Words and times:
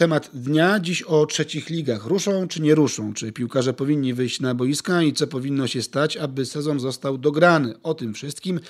Temat 0.00 0.30
dnia 0.34 0.80
dziś 0.80 1.02
o 1.02 1.26
trzecich 1.26 1.70
ligach. 1.70 2.06
Ruszą 2.06 2.48
czy 2.48 2.62
nie 2.62 2.74
ruszą? 2.74 3.14
Czy 3.14 3.32
piłkarze 3.32 3.72
powinni 3.74 4.14
wyjść 4.14 4.40
na 4.40 4.54
boiska 4.54 5.02
i 5.02 5.12
co 5.12 5.26
powinno 5.26 5.66
się 5.66 5.82
stać, 5.82 6.16
aby 6.16 6.46
sezon 6.46 6.80
został 6.80 7.18
dograny? 7.18 7.74
O 7.82 7.94
tym 7.94 8.14
wszystkim 8.14 8.60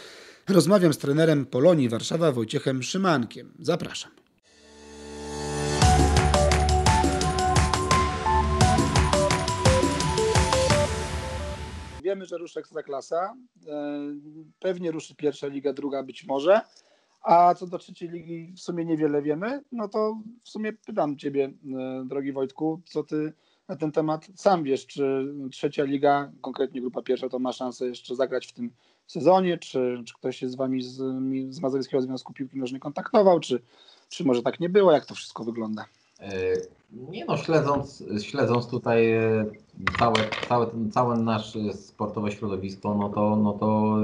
rozmawiam 0.49 0.93
z 0.93 0.99
trenerem 0.99 1.47
Polonii 1.47 1.89
Warszawa 1.89 2.33
Wojciechem 2.33 2.83
Szymankiem. 2.83 3.53
Zapraszam. 3.59 4.13
Wiemy, 12.03 12.27
że 12.27 12.39
ruszy 12.39 12.61
Ekstraklasa. 12.61 13.37
E, 13.69 13.99
pewnie 14.61 14.91
ruszy 14.91 15.15
pierwsza 15.15 15.47
liga, 15.47 15.73
druga 15.73 16.03
być 16.03 16.25
może. 16.25 16.61
A 17.23 17.55
co 17.55 17.67
do 17.67 17.79
trzeciej 17.79 18.09
ligi 18.09 18.53
w 18.57 18.61
sumie 18.61 18.85
niewiele 18.85 19.23
wiemy, 19.23 19.63
no 19.73 19.89
to 19.89 20.17
w 20.43 20.49
sumie 20.49 20.73
pytam 20.73 21.17
Ciebie, 21.17 21.45
e, 21.45 22.05
drogi 22.05 22.33
Wojtku, 22.33 22.81
co 22.85 23.05
Ty 23.05 23.33
na 23.71 23.77
ten 23.77 23.93
temat 23.93 24.27
sam 24.35 24.65
wiesz, 24.65 24.87
czy 24.87 25.35
trzecia 25.53 25.85
liga, 25.85 26.31
konkretnie 26.41 26.81
grupa 26.81 27.03
pierwsza, 27.03 27.29
to 27.29 27.39
ma 27.39 27.53
szansę 27.53 27.87
jeszcze 27.87 28.17
zagrać 28.17 28.47
w 28.47 28.53
tym 28.53 28.71
sezonie, 29.07 29.59
czy, 29.59 30.03
czy 30.07 30.15
ktoś 30.15 30.37
się 30.37 30.49
z 30.49 30.55
Wami 30.55 30.83
z, 30.83 30.97
z 31.51 31.61
Mazowieckiego 31.61 32.03
Związku 32.03 32.33
Piłki 32.33 32.59
Nożnej 32.59 32.81
kontaktował, 32.81 33.41
czy, 33.41 33.63
czy 34.09 34.25
może 34.25 34.43
tak 34.43 34.61
nie 34.61 34.69
było, 34.69 34.93
jak 34.93 35.07
to 35.07 35.15
wszystko 35.15 35.45
wygląda? 35.45 35.85
E, 36.21 36.33
nie 36.93 37.25
no, 37.25 37.37
śledząc, 37.37 38.05
śledząc 38.23 38.67
tutaj 38.67 39.13
e, 39.13 39.45
całe, 39.99 40.17
całe, 40.49 40.67
całe 40.91 41.17
nasze 41.17 41.73
sportowe 41.73 42.33
środowisko, 42.33 42.95
no 42.95 43.09
to, 43.09 43.37
no 43.37 43.53
to 43.53 43.97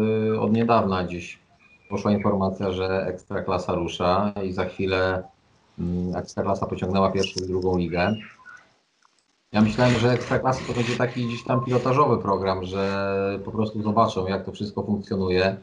od 0.42 0.52
niedawna 0.52 1.04
gdzieś 1.04 1.45
poszła 1.88 2.12
informacja, 2.12 2.70
że 2.70 3.06
Ekstraklasa 3.06 3.74
rusza 3.74 4.32
i 4.44 4.52
za 4.52 4.64
chwilę 4.64 5.22
mm, 5.78 6.16
Ekstraklasa 6.16 6.66
pociągnęła 6.66 7.12
pierwszą 7.12 7.44
i 7.44 7.48
drugą 7.48 7.78
ligę. 7.78 8.14
Ja 9.52 9.60
myślałem, 9.60 9.94
że 9.94 10.12
Ekstraklasa 10.12 10.60
to 10.66 10.72
będzie 10.72 10.96
taki 10.96 11.26
gdzieś 11.26 11.44
tam 11.44 11.64
pilotażowy 11.64 12.22
program, 12.22 12.64
że 12.64 13.38
po 13.44 13.50
prostu 13.50 13.82
zobaczą, 13.82 14.26
jak 14.26 14.44
to 14.44 14.52
wszystko 14.52 14.82
funkcjonuje, 14.82 15.56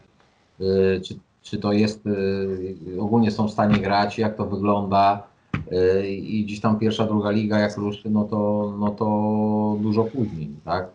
y, 0.61 1.01
czy, 1.05 1.16
czy 1.41 1.57
to 1.57 1.71
jest, 1.71 2.05
y, 2.05 2.97
ogólnie 2.99 3.31
są 3.31 3.47
w 3.47 3.51
stanie 3.51 3.79
grać, 3.79 4.17
jak 4.17 4.35
to 4.35 4.45
wygląda 4.45 5.23
y, 5.71 6.07
i 6.07 6.45
gdzieś 6.45 6.61
tam 6.61 6.79
pierwsza, 6.79 7.05
druga 7.05 7.31
liga 7.31 7.59
jak 7.59 7.77
ruszy, 7.77 8.09
no 8.09 8.23
to, 8.23 8.73
no 8.79 8.89
to 8.89 9.77
dużo 9.79 10.03
później, 10.03 10.49
tak? 10.66 10.88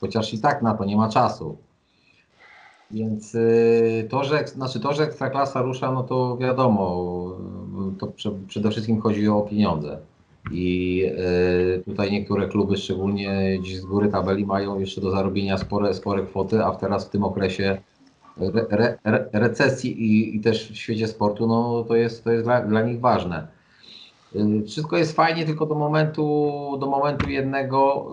Chociaż 0.00 0.34
i 0.34 0.38
tak 0.38 0.62
na 0.62 0.74
to 0.74 0.84
nie 0.84 0.96
ma 0.96 1.08
czasu. 1.08 1.56
Więc 2.92 3.34
y, 3.34 4.06
to, 4.10 4.24
że, 4.24 4.46
znaczy 4.46 4.80
to, 4.80 4.92
że 4.92 5.02
Ekstraklasa 5.02 5.62
rusza, 5.62 5.92
no 5.92 6.02
to 6.02 6.36
wiadomo, 6.36 7.26
to 7.98 8.12
przede 8.48 8.70
wszystkim 8.70 9.00
chodzi 9.00 9.28
o 9.28 9.42
pieniądze. 9.42 9.98
I 10.50 11.04
y, 11.78 11.82
tutaj 11.84 12.12
niektóre 12.12 12.48
kluby, 12.48 12.76
szczególnie 12.76 13.58
dziś 13.62 13.76
z 13.76 13.84
góry 13.84 14.08
tabeli, 14.08 14.46
mają 14.46 14.80
jeszcze 14.80 15.00
do 15.00 15.10
zarobienia 15.10 15.58
spore, 15.58 15.94
spore 15.94 16.22
kwoty, 16.22 16.64
a 16.64 16.70
teraz 16.70 17.06
w 17.06 17.10
tym 17.10 17.24
okresie 17.24 17.78
re, 18.70 18.98
re, 19.04 19.28
recesji 19.32 20.02
i, 20.02 20.36
i, 20.36 20.40
też 20.40 20.72
w 20.72 20.76
świecie 20.76 21.08
sportu, 21.08 21.46
no 21.46 21.84
to 21.88 21.96
jest, 21.96 22.24
to 22.24 22.32
jest 22.32 22.44
dla, 22.44 22.60
dla 22.60 22.82
nich 22.82 23.00
ważne. 23.00 23.46
Y, 24.36 24.62
wszystko 24.66 24.96
jest 24.96 25.16
fajnie, 25.16 25.46
tylko 25.46 25.66
do 25.66 25.74
momentu, 25.74 26.76
do 26.80 26.86
momentu 26.86 27.30
jednego 27.30 28.06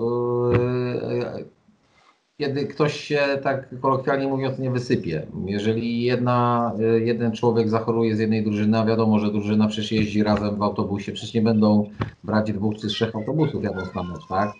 kiedy 2.39 2.65
ktoś 2.65 2.99
się, 2.99 3.19
tak 3.43 3.79
kolokwialnie 3.81 4.27
mówiąc, 4.27 4.59
nie 4.59 4.71
wysypie. 4.71 5.27
Jeżeli 5.45 6.01
jedna, 6.03 6.71
y, 6.79 7.05
jeden 7.05 7.31
człowiek 7.31 7.69
zachoruje 7.69 8.15
z 8.15 8.19
jednej 8.19 8.43
drużyny, 8.43 8.79
a 8.79 8.85
wiadomo, 8.85 9.19
że 9.19 9.31
drużyna 9.31 9.67
przecież 9.67 9.91
jeździ 9.91 10.23
razem 10.23 10.55
w 10.55 10.63
autobusie, 10.63 11.11
przecież 11.11 11.33
nie 11.33 11.41
będą 11.41 11.89
brać 12.23 12.53
dwóch 12.53 12.75
czy 12.75 12.87
trzech 12.87 13.15
autobusów 13.15 13.63
jadąc 13.63 13.95
na 13.95 14.03
mecz, 14.03 14.27
tak? 14.29 14.51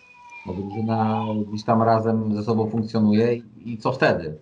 Bo 0.45 0.53
drużyna 0.53 1.25
gdzieś 1.47 1.63
tam 1.63 1.81
razem 1.81 2.36
ze 2.36 2.44
sobą 2.44 2.69
funkcjonuje 2.69 3.36
i 3.66 3.77
co 3.77 3.91
wtedy? 3.91 4.38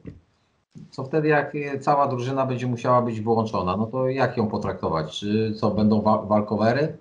Co 0.92 1.04
wtedy, 1.04 1.28
jak 1.28 1.54
cała 1.82 2.08
drużyna 2.08 2.46
będzie 2.46 2.68
musiała 2.68 3.02
być 3.02 3.22
wyłączona? 3.22 3.78
No 3.78 3.86
to 3.86 4.10
jak 4.10 4.38
ją 4.38 4.48
potraktować? 4.48 5.20
Czy 5.20 5.54
co, 5.56 5.72
będą 5.72 6.02
wa 6.02 6.22
walkowery? 6.22 6.98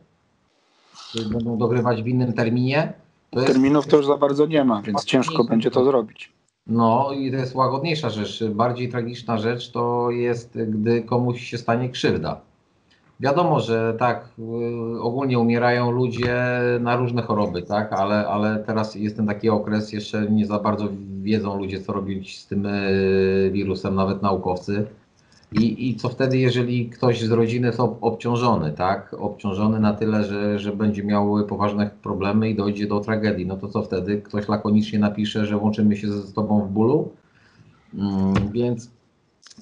Czy 1.13 1.29
będą 1.29 1.59
dogrywać 1.59 2.03
w 2.03 2.07
innym 2.07 2.33
terminie? 2.33 2.93
To 3.31 3.41
jest... 3.41 3.53
Terminów 3.53 3.87
to 3.87 3.97
już 3.97 4.07
za 4.07 4.17
bardzo 4.17 4.47
nie 4.47 4.65
ma, 4.65 4.83
więc 4.83 5.05
ciężko 5.05 5.45
będzie 5.45 5.71
to 5.71 5.85
zrobić. 5.85 6.36
No 6.67 7.13
i 7.13 7.31
to 7.31 7.37
jest 7.37 7.55
łagodniejsza 7.55 8.11
rzecz. 8.11 8.45
Bardziej 8.45 8.89
tragiczna 8.89 9.39
rzecz 9.39 9.71
to 9.71 10.11
jest, 10.11 10.59
gdy 10.69 11.03
komuś 11.03 11.41
się 11.41 11.59
stanie 11.59 11.89
krzywda. 11.89 12.41
Wiadomo, 13.21 13.61
że 13.61 13.95
tak, 13.99 14.29
y, 14.39 15.01
ogólnie 15.01 15.39
umierają 15.39 15.91
ludzie 15.91 16.61
na 16.81 16.97
różne 16.97 17.23
choroby, 17.23 17.63
tak, 17.63 17.93
ale, 17.93 18.29
ale 18.29 18.65
teraz 18.67 18.95
jest 18.95 19.17
ten 19.17 19.27
taki 19.27 19.51
okres, 19.51 19.93
jeszcze 19.93 20.31
nie 20.31 20.47
za 20.47 20.59
bardzo 20.59 20.89
wiedzą 21.23 21.59
ludzie, 21.59 21.81
co 21.81 21.93
robić 21.93 22.39
z 22.39 22.47
tym 22.47 22.67
y, 22.67 23.51
wirusem, 23.53 23.95
nawet 23.95 24.23
naukowcy. 24.23 24.87
I, 25.53 25.91
I 25.91 25.97
co 25.97 26.09
wtedy, 26.09 26.39
jeżeli 26.39 26.91
ktoś 26.91 27.21
z 27.21 27.31
rodziny 27.31 27.67
jest 27.67 27.81
obciążony, 27.81 28.73
tak? 28.73 29.15
Obciążony 29.15 29.81
na 29.81 29.93
tyle, 29.95 30.25
że, 30.25 30.59
że 30.59 30.73
będzie 30.73 31.05
miał 31.05 31.47
poważne 31.47 31.91
problemy 32.03 32.51
i 32.51 32.55
dojdzie 32.55 32.87
do 32.87 33.01
tragedii. 33.01 33.47
No 33.47 33.57
to 33.57 33.69
co 33.69 33.83
wtedy? 33.83 34.23
Ktoś 34.23 34.49
lakonicznie 34.49 34.99
napisze, 34.99 35.47
że 35.47 35.57
łączymy 35.57 35.97
się 35.97 36.09
z 36.09 36.33
Tobą 36.33 36.67
w 36.67 36.69
bólu. 36.69 37.13
Mm, 37.95 38.35
więc 38.53 38.91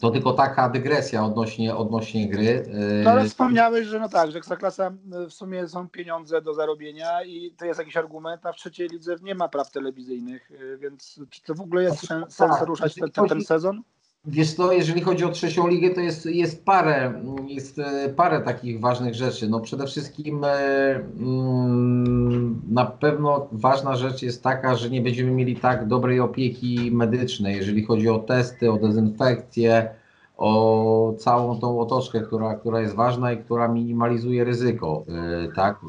to 0.01 0.11
tylko 0.11 0.33
taka 0.33 0.69
dygresja 0.69 1.25
odnośnie, 1.25 1.77
odnośnie 1.77 2.29
gry. 2.29 2.67
No 3.05 3.11
ale 3.11 3.25
wspomniałeś, 3.25 3.87
że 3.87 4.01
no 4.01 4.09
tak, 4.09 4.31
że 4.31 4.39
Ekstraklasa 4.39 4.93
w 5.29 5.33
sumie 5.33 5.69
są 5.69 5.89
pieniądze 5.89 6.43
do 6.43 6.55
zarobienia 6.55 7.25
i 7.25 7.55
to 7.59 7.65
jest 7.65 7.79
jakiś 7.79 7.97
argument, 7.97 8.47
a 8.47 8.53
w 8.53 8.57
trzeciej 8.57 8.89
lidze 8.89 9.17
nie 9.23 9.35
ma 9.35 9.49
praw 9.49 9.71
telewizyjnych, 9.71 10.51
więc 10.79 11.21
czy 11.31 11.43
to 11.43 11.55
w 11.55 11.61
ogóle 11.61 11.83
jest 11.83 12.07
sens, 12.07 12.35
sens 12.35 12.63
ruszać 12.63 12.95
ten, 12.95 13.11
ten, 13.11 13.29
ten 13.29 13.41
sezon? 13.41 13.83
Wiesz 14.27 14.55
co, 14.55 14.73
jeżeli 14.73 15.01
chodzi 15.01 15.25
o 15.25 15.29
trzecią 15.29 15.69
ligę, 15.69 15.91
to 15.91 16.01
jest, 16.01 16.27
jest, 16.27 16.65
parę, 16.65 17.23
jest 17.47 17.79
e, 17.79 18.09
parę 18.09 18.41
takich 18.41 18.81
ważnych 18.81 19.15
rzeczy. 19.15 19.49
No 19.49 19.61
przede 19.61 19.87
wszystkim 19.87 20.45
e, 20.45 20.51
mm, 20.95 22.63
na 22.71 22.87
pewno 22.87 23.49
ważna 23.53 23.97
rzecz 23.97 24.23
jest 24.23 24.43
taka, 24.43 24.75
że 24.77 24.91
nie 24.91 25.01
będziemy 25.01 25.31
mieli 25.31 25.57
tak 25.57 25.87
dobrej 25.89 26.21
opieki 26.21 26.91
medycznej, 26.93 27.57
jeżeli 27.57 27.85
chodzi 27.85 28.09
o 28.09 28.19
testy, 28.19 28.73
o 28.73 28.77
dezynfekcję, 28.77 29.89
o 30.37 31.15
całą 31.19 31.61
tą 31.61 31.81
otoczkę, 31.81 32.21
która, 32.21 32.55
która 32.55 32.81
jest 32.81 32.95
ważna 32.95 33.33
i 33.33 33.39
która 33.39 33.69
minimalizuje 33.69 34.45
ryzyko 34.45 35.05
e, 35.09 35.53
tak, 35.53 35.81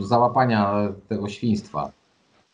załapania 0.00 0.88
tego 1.08 1.28
świństwa. 1.28 1.90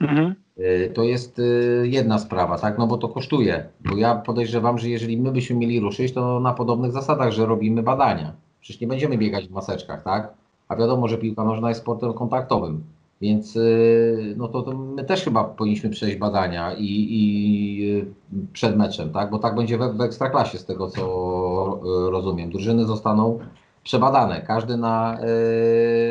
Mhm. 0.01 0.35
Y, 0.59 0.93
to 0.95 1.03
jest 1.03 1.39
y, 1.39 1.83
jedna 1.85 2.19
sprawa, 2.19 2.59
tak? 2.59 2.79
No 2.79 2.87
bo 2.87 2.99
to 2.99 3.09
kosztuje. 3.09 3.69
Bo 3.81 3.97
ja 3.97 4.15
podejrzewam, 4.15 4.79
że 4.79 4.89
jeżeli 4.89 5.21
my 5.21 5.33
byśmy 5.33 5.57
mieli 5.57 5.81
ruszyć, 5.81 6.13
to 6.13 6.41
na 6.41 6.55
podobnych 6.55 6.93
zasadach, 6.93 7.33
że 7.33 7.47
robimy 7.47 7.83
badania. 7.83 8.33
Przecież 8.61 8.81
nie 8.81 8.87
będziemy 8.87 9.19
biegać 9.19 9.49
w 9.49 9.53
maseczkach, 9.53 10.03
tak? 10.03 10.35
A 10.69 10.77
wiadomo, 10.77 11.09
że 11.09 11.19
piłka 11.19 11.45
nożna 11.45 11.69
jest 11.69 11.81
sportem 11.81 12.13
kontaktowym. 12.13 12.83
Więc 13.21 13.57
y, 13.57 14.35
no 14.37 14.49
to, 14.49 14.63
to 14.63 14.73
my 14.75 15.05
też 15.05 15.25
chyba 15.25 15.45
powinniśmy 15.45 15.91
przejść 15.91 16.17
badania 16.17 16.75
i, 16.75 17.07
i 17.11 18.05
przed 18.53 18.77
meczem, 18.77 19.13
tak? 19.13 19.31
Bo 19.31 19.39
tak 19.39 19.55
będzie 19.55 19.79
w, 19.79 19.97
w 19.97 20.01
ekstraklasie 20.01 20.59
z 20.59 20.65
tego 20.65 20.91
co 20.91 21.81
rozumiem. 22.11 22.51
Drużyny 22.51 22.85
zostaną 22.85 23.39
przebadane, 23.85 24.43
każdy 24.43 24.77
na, 24.77 25.19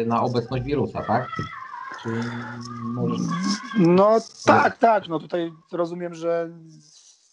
na 0.06 0.22
obecność 0.22 0.64
wirusa, 0.64 1.02
tak? 1.02 1.28
Czy 2.04 2.10
może... 2.84 3.16
No 3.80 4.18
tak, 4.46 4.78
tak. 4.78 5.08
No 5.08 5.20
tutaj 5.20 5.52
rozumiem, 5.72 6.14
że 6.14 6.50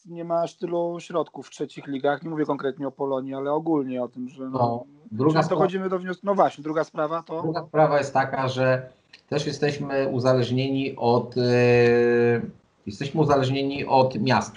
nie 0.07 0.25
ma 0.25 0.41
aż 0.41 0.57
tylu 0.57 0.97
środków 1.01 1.47
w 1.47 1.51
trzecich 1.51 1.87
ligach. 1.87 2.23
Nie 2.23 2.31
mówię 2.31 2.45
konkretnie 2.45 2.89
o 2.89 2.91
Polonii, 2.91 3.35
ale 3.35 3.53
ogólnie 3.53 4.03
o 4.03 4.09
tym, 4.09 4.29
że 4.29 4.45
no, 4.45 4.51
no 4.51 4.85
druga 5.13 5.43
sprawa, 5.43 5.61
dochodzimy 5.61 5.89
do 5.89 5.99
wniosku. 5.99 6.27
No 6.27 6.35
właśnie, 6.35 6.65
druga 6.65 6.85
sprawa 6.85 7.23
to. 7.23 7.43
Druga 7.43 7.67
sprawa 7.67 7.99
jest 7.99 8.15
taka, 8.15 8.49
że 8.49 8.89
też 9.29 9.47
jesteśmy 9.47 10.09
uzależnieni 10.09 10.97
od 10.97 11.37
yy, 11.37 12.51
jesteśmy 12.87 13.21
uzależnieni 13.21 13.84
od 13.84 14.21
miast, 14.21 14.57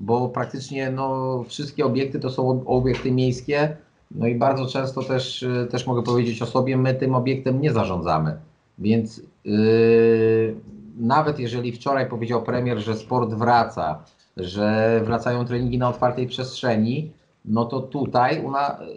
bo 0.00 0.28
praktycznie 0.28 0.90
no, 0.90 1.44
wszystkie 1.48 1.86
obiekty 1.86 2.20
to 2.20 2.30
są 2.30 2.64
obiekty 2.66 3.12
miejskie. 3.12 3.76
No 4.10 4.26
i 4.26 4.34
bardzo 4.34 4.66
często 4.66 5.02
też, 5.02 5.42
yy, 5.42 5.66
też 5.66 5.86
mogę 5.86 6.02
powiedzieć 6.02 6.42
o 6.42 6.46
sobie, 6.46 6.76
my 6.76 6.94
tym 6.94 7.14
obiektem 7.14 7.60
nie 7.60 7.72
zarządzamy. 7.72 8.36
Więc 8.78 9.22
yy, 9.44 10.54
nawet 10.96 11.38
jeżeli 11.38 11.72
wczoraj 11.72 12.08
powiedział 12.08 12.42
premier, 12.42 12.78
że 12.78 12.94
sport 12.94 13.34
wraca, 13.34 14.02
że 14.36 15.00
wracają 15.04 15.44
treningi 15.44 15.78
na 15.78 15.88
otwartej 15.88 16.26
przestrzeni, 16.26 17.12
no 17.44 17.64
to 17.64 17.80
tutaj 17.80 18.44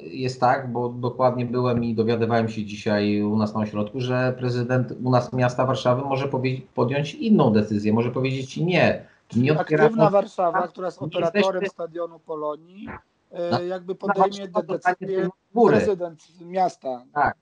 jest 0.03 0.39
tak, 0.39 0.71
bo 0.71 0.89
dokładnie 0.89 1.45
byłem 1.45 1.83
i 1.83 1.95
dowiadywałem 1.95 2.49
się 2.49 2.65
dzisiaj 2.65 3.21
u 3.21 3.37
nas 3.37 3.53
na 3.53 3.59
ośrodku, 3.59 3.99
że 3.99 4.35
prezydent 4.37 4.93
u 5.03 5.09
nas 5.09 5.33
miasta 5.33 5.65
Warszawy 5.65 6.01
może 6.01 6.29
podjąć 6.75 7.13
inną 7.13 7.51
decyzję, 7.51 7.93
może 7.93 8.11
powiedzieć 8.11 8.57
nie. 8.57 9.05
nie 9.35 9.59
Aktywna 9.59 10.09
Warszawa, 10.09 10.67
która 10.67 10.87
jest 10.87 11.01
operatorem 11.01 11.65
stadionu 11.65 12.19
Polonii, 12.19 12.87
yy, 13.31 13.67
jakby 13.67 13.95
podejmie 13.95 14.47
decyzję 14.47 15.29
prezydent 15.67 16.27
miasta. 16.41 17.03
Tak, 17.13 17.35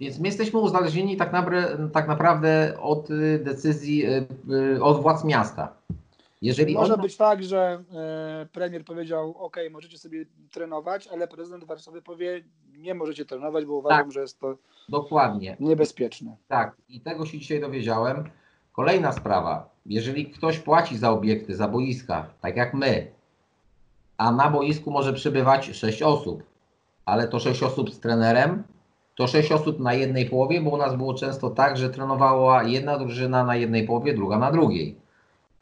Więc 0.00 0.18
my 0.18 0.28
jesteśmy 0.28 0.58
uzależnieni 0.60 1.16
tak, 1.16 1.32
tak 1.92 2.08
naprawdę 2.08 2.78
od 2.80 3.10
y, 3.10 3.38
decyzji, 3.44 4.06
y, 4.06 4.26
y, 4.76 4.82
od 4.82 5.02
władz 5.02 5.24
miasta. 5.24 5.72
Jeżeli 6.42 6.74
Może 6.74 6.94
on- 6.94 7.00
być 7.00 7.16
tak, 7.16 7.42
że 7.44 7.84
premier 8.52 8.84
powiedział, 8.84 9.34
ok, 9.38 9.56
możecie 9.70 9.98
sobie 9.98 10.24
trenować, 10.52 11.06
ale 11.08 11.28
prezydent 11.28 11.64
Warszawy 11.64 12.02
powie, 12.02 12.44
nie 12.76 12.94
możecie 12.94 13.24
trenować, 13.24 13.64
bo 13.64 13.74
uważam, 13.74 13.98
Tak. 13.98 14.12
że 14.12 14.20
jest 14.20 14.40
to 14.40 14.56
Dokładnie. 14.88 15.56
niebezpieczne. 15.60 16.36
Tak, 16.48 16.76
i 16.88 17.00
tego 17.00 17.26
się 17.26 17.38
dzisiaj 17.38 17.60
dowiedziałem. 17.60 18.30
Kolejna 18.72 19.12
sprawa. 19.12 19.70
Jeżeli 19.86 20.30
ktoś 20.30 20.58
płaci 20.58 20.98
za 20.98 21.10
obiekty, 21.10 21.56
za 21.56 21.68
boiska, 21.68 22.26
tak 22.40 22.56
jak 22.56 22.74
my, 22.74 23.10
a 24.18 24.32
na 24.32 24.50
boisku 24.50 24.90
może 24.90 25.12
przybywać 25.12 25.66
6 25.76 26.02
osób, 26.02 26.42
ale 27.04 27.28
to 27.28 27.38
6 27.40 27.62
osób 27.62 27.90
z 27.94 28.00
trenerem, 28.00 28.62
to 29.18 29.26
6 29.26 29.52
osób 29.52 29.80
na 29.80 29.94
jednej 29.94 30.26
połowie, 30.26 30.60
bo 30.60 30.70
u 30.70 30.76
nas 30.76 30.96
było 30.96 31.14
często 31.14 31.50
tak, 31.50 31.76
że 31.76 31.90
trenowała 31.90 32.62
jedna 32.62 32.98
drużyna 32.98 33.44
na 33.44 33.56
jednej 33.56 33.86
połowie, 33.86 34.14
druga 34.14 34.38
na 34.38 34.52
drugiej. 34.52 34.96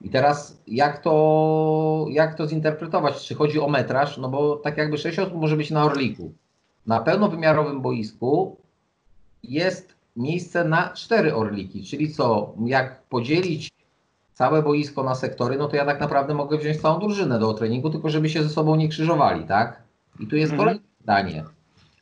I 0.01 0.11
teraz 0.11 0.61
jak 0.67 0.99
to, 0.99 2.07
jak 2.11 2.35
to 2.35 2.47
zinterpretować? 2.47 3.25
Czy 3.27 3.35
chodzi 3.35 3.61
o 3.61 3.69
metraż? 3.69 4.19
No 4.19 4.29
bo 4.29 4.57
tak 4.57 4.77
jakby 4.77 4.99
6 4.99 5.19
osób 5.19 5.35
może 5.35 5.57
być 5.57 5.71
na 5.71 5.85
Orliku. 5.85 6.33
Na 6.87 7.01
pełnowymiarowym 7.01 7.81
boisku 7.81 8.57
jest 9.43 9.95
miejsce 10.17 10.65
na 10.65 10.89
cztery 10.89 11.35
orliki, 11.35 11.85
czyli 11.85 12.13
co, 12.13 12.55
jak 12.67 13.03
podzielić 13.03 13.71
całe 14.35 14.63
boisko 14.63 15.03
na 15.03 15.15
sektory, 15.15 15.57
no 15.59 15.69
to 15.69 15.77
ja 15.77 15.85
tak 15.87 16.01
naprawdę 16.01 16.35
mogę 16.35 16.59
wziąć 16.59 16.81
całą 16.81 17.01
drużynę 17.01 17.39
do 17.39 17.55
treningu, 17.55 17.91
tylko 17.91 18.11
żeby 18.11 18.29
się 18.29 18.43
ze 18.43 18.49
sobą 18.49 18.77
nie 18.77 18.89
krzyżowali, 18.89 19.45
tak? 19.45 19.83
I 20.21 20.27
tu 20.27 20.37
jest 20.37 20.53
Mhm. 20.53 20.59
kolejne 20.69 20.89
pytanie. 20.99 21.45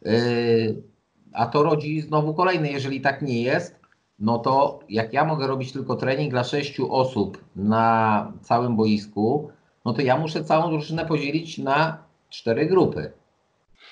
Yy, 0.02 0.93
a 1.34 1.46
to 1.46 1.62
rodzi 1.62 2.00
znowu 2.00 2.34
kolejne, 2.34 2.70
jeżeli 2.70 3.00
tak 3.00 3.22
nie 3.22 3.42
jest, 3.42 3.80
no 4.18 4.38
to 4.38 4.80
jak 4.88 5.12
ja 5.12 5.24
mogę 5.24 5.46
robić 5.46 5.72
tylko 5.72 5.96
trening 5.96 6.30
dla 6.30 6.44
sześciu 6.44 6.94
osób 6.94 7.44
na 7.56 8.32
całym 8.42 8.76
boisku, 8.76 9.50
no 9.84 9.92
to 9.92 10.02
ja 10.02 10.16
muszę 10.18 10.44
całą 10.44 10.70
drużynę 10.70 11.06
podzielić 11.06 11.58
na 11.58 11.98
cztery 12.30 12.66
grupy. 12.66 13.12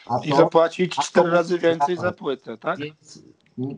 A 0.07 0.19
I 0.25 0.31
to- 0.31 0.37
zapłacić 0.37 0.97
to- 0.97 1.03
cztery 1.03 1.31
razy 1.31 1.59
więcej 1.59 1.97
za 1.97 2.13
płytę, 2.13 2.59
tak? 2.59 2.79
więc 2.79 3.23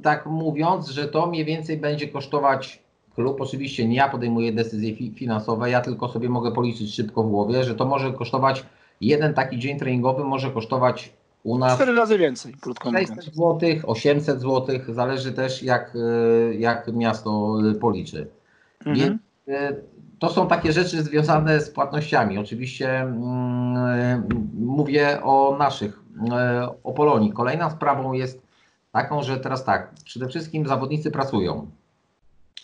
tak 0.02 0.26
mówiąc, 0.26 0.88
że 0.88 1.08
to 1.08 1.26
mniej 1.26 1.44
więcej 1.44 1.76
będzie 1.78 2.08
kosztować 2.08 2.82
klub, 3.14 3.40
oczywiście 3.40 3.88
nie 3.88 3.96
ja 3.96 4.08
podejmuję 4.08 4.52
decyzje 4.52 4.96
fi- 4.96 5.12
finansowe, 5.14 5.70
ja 5.70 5.80
tylko 5.80 6.08
sobie 6.08 6.28
mogę 6.28 6.52
policzyć 6.52 6.94
szybko 6.94 7.22
w 7.22 7.28
głowie, 7.30 7.64
że 7.64 7.74
to 7.74 7.84
może 7.84 8.12
kosztować, 8.12 8.64
jeden 9.00 9.34
taki 9.34 9.58
dzień 9.58 9.78
treningowy 9.78 10.24
może 10.24 10.50
kosztować 10.50 11.12
u 11.44 11.58
nas 11.58 11.74
Cztery 11.74 11.92
razy 11.92 12.18
więcej, 12.18 12.54
krótko 12.60 12.90
600 12.90 13.16
mówiąc. 13.16 13.34
zł, 13.36 13.90
800 13.90 14.40
zł, 14.40 14.78
zależy 14.88 15.32
też 15.32 15.62
jak, 15.62 15.96
e, 15.96 16.54
jak 16.54 16.92
miasto 16.92 17.56
e, 17.70 17.74
policzy. 17.74 18.26
Mhm. 18.86 18.96
Więc 18.96 19.20
e, 19.48 19.76
to 20.18 20.30
są 20.30 20.48
takie 20.48 20.72
rzeczy 20.72 21.02
związane 21.02 21.60
z 21.60 21.70
płatnościami. 21.70 22.38
Oczywiście 22.38 23.00
mm, 23.00 24.28
mówię 24.54 25.22
o 25.22 25.56
naszych, 25.58 26.00
o 26.84 26.92
Polonii. 26.92 27.32
Kolejna 27.32 27.70
sprawą 27.70 28.12
jest 28.12 28.42
taką, 28.92 29.22
że 29.22 29.36
teraz 29.36 29.64
tak, 29.64 29.94
przede 30.04 30.28
wszystkim 30.28 30.66
zawodnicy 30.66 31.10
pracują 31.10 31.66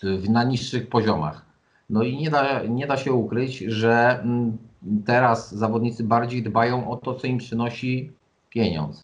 w, 0.03 0.29
na 0.29 0.43
niższych 0.43 0.89
poziomach. 0.89 1.45
No 1.89 2.03
i 2.03 2.17
nie 2.17 2.29
da, 2.29 2.63
nie 2.63 2.87
da 2.87 2.97
się 2.97 3.13
ukryć, 3.13 3.57
że 3.57 4.19
mm, 4.23 4.57
teraz 5.05 5.55
zawodnicy 5.55 6.03
bardziej 6.03 6.43
dbają 6.43 6.91
o 6.91 6.97
to, 6.97 7.15
co 7.15 7.27
im 7.27 7.37
przynosi 7.37 8.11
pieniądz. 8.51 9.03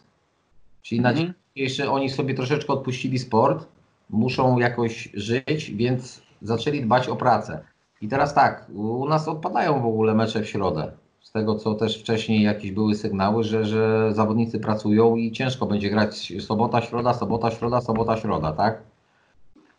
Czyli 0.81 1.01
na 1.01 1.09
Mhm. 1.09 1.27
dzień 1.27 1.33
dzisiejszy 1.55 1.91
oni 1.91 2.09
sobie 2.09 2.33
troszeczkę 2.33 2.73
odpuścili 2.73 3.19
sport, 3.19 3.67
muszą 4.09 4.57
jakoś 4.59 5.09
żyć, 5.13 5.71
więc 5.71 6.21
zaczęli 6.41 6.81
dbać 6.81 7.07
o 7.07 7.15
pracę. 7.15 7.59
I 8.01 8.07
teraz 8.07 8.33
tak, 8.33 8.65
u 8.75 9.09
nas 9.09 9.27
odpadają 9.27 9.81
w 9.81 9.85
ogóle 9.85 10.13
mecze 10.13 10.41
w 10.41 10.49
środę. 10.49 10.91
Z 11.21 11.31
tego, 11.31 11.55
co 11.55 11.75
też 11.75 11.99
wcześniej 11.99 12.43
jakieś 12.43 12.71
były 12.71 12.95
sygnały, 12.95 13.43
że, 13.43 13.65
że 13.65 14.13
zawodnicy 14.13 14.59
pracują 14.59 15.15
i 15.15 15.31
ciężko 15.31 15.65
będzie 15.65 15.89
grać 15.89 16.33
sobota, 16.39 16.81
środa, 16.81 17.13
sobota, 17.13 17.51
środa, 17.51 17.81
sobota, 17.81 18.17
środa, 18.17 18.51
tak? 18.51 18.81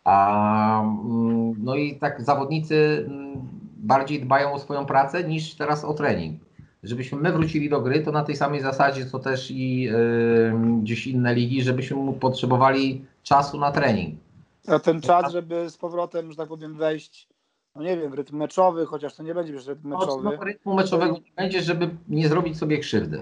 A, 0.03 0.81
mm, 0.81 1.55
no 1.63 1.75
i 1.75 1.95
tak 1.95 2.21
zawodnicy 2.21 3.05
mm, 3.07 3.41
bardziej 3.77 4.21
dbają 4.21 4.53
o 4.53 4.59
swoją 4.59 4.85
pracę 4.85 5.23
niż 5.23 5.55
teraz 5.55 5.85
o 5.85 5.93
trening. 5.93 6.41
Żebyśmy 6.83 7.17
my 7.17 7.31
wrócili 7.31 7.69
do 7.69 7.81
gry, 7.81 8.01
to 8.01 8.11
na 8.11 8.23
tej 8.23 8.35
samej 8.35 8.61
zasadzie, 8.61 9.05
co 9.05 9.19
też 9.19 9.51
i 9.51 9.89
y, 9.89 10.79
gdzieś 10.81 11.07
inne 11.07 11.35
ligi, 11.35 11.61
żebyśmy 11.61 11.97
mu 11.97 12.13
potrzebowali 12.13 13.05
czasu 13.23 13.59
na 13.59 13.71
trening. 13.71 14.19
A 14.67 14.79
ten 14.79 15.01
czas, 15.01 15.31
żeby 15.31 15.69
z 15.69 15.77
powrotem, 15.77 16.31
że 16.31 16.37
tak 16.37 16.47
powiem, 16.49 16.75
wejść, 16.75 17.27
no 17.75 17.83
nie 17.83 17.97
wiem, 17.97 18.11
w 18.11 18.13
rytm 18.13 18.37
meczowy, 18.37 18.85
chociaż 18.85 19.15
to 19.15 19.23
nie 19.23 19.33
będzie 19.33 19.53
już 19.53 19.67
rytm 19.67 19.89
No, 19.89 19.97
meczowy. 19.99 20.23
no, 20.23 20.43
rytmu 20.43 20.73
meczowego 20.73 21.13
nie 21.13 21.31
będzie, 21.37 21.61
żeby 21.61 21.89
nie 22.09 22.27
zrobić 22.27 22.57
sobie 22.57 22.77
krzywdy. 22.79 23.21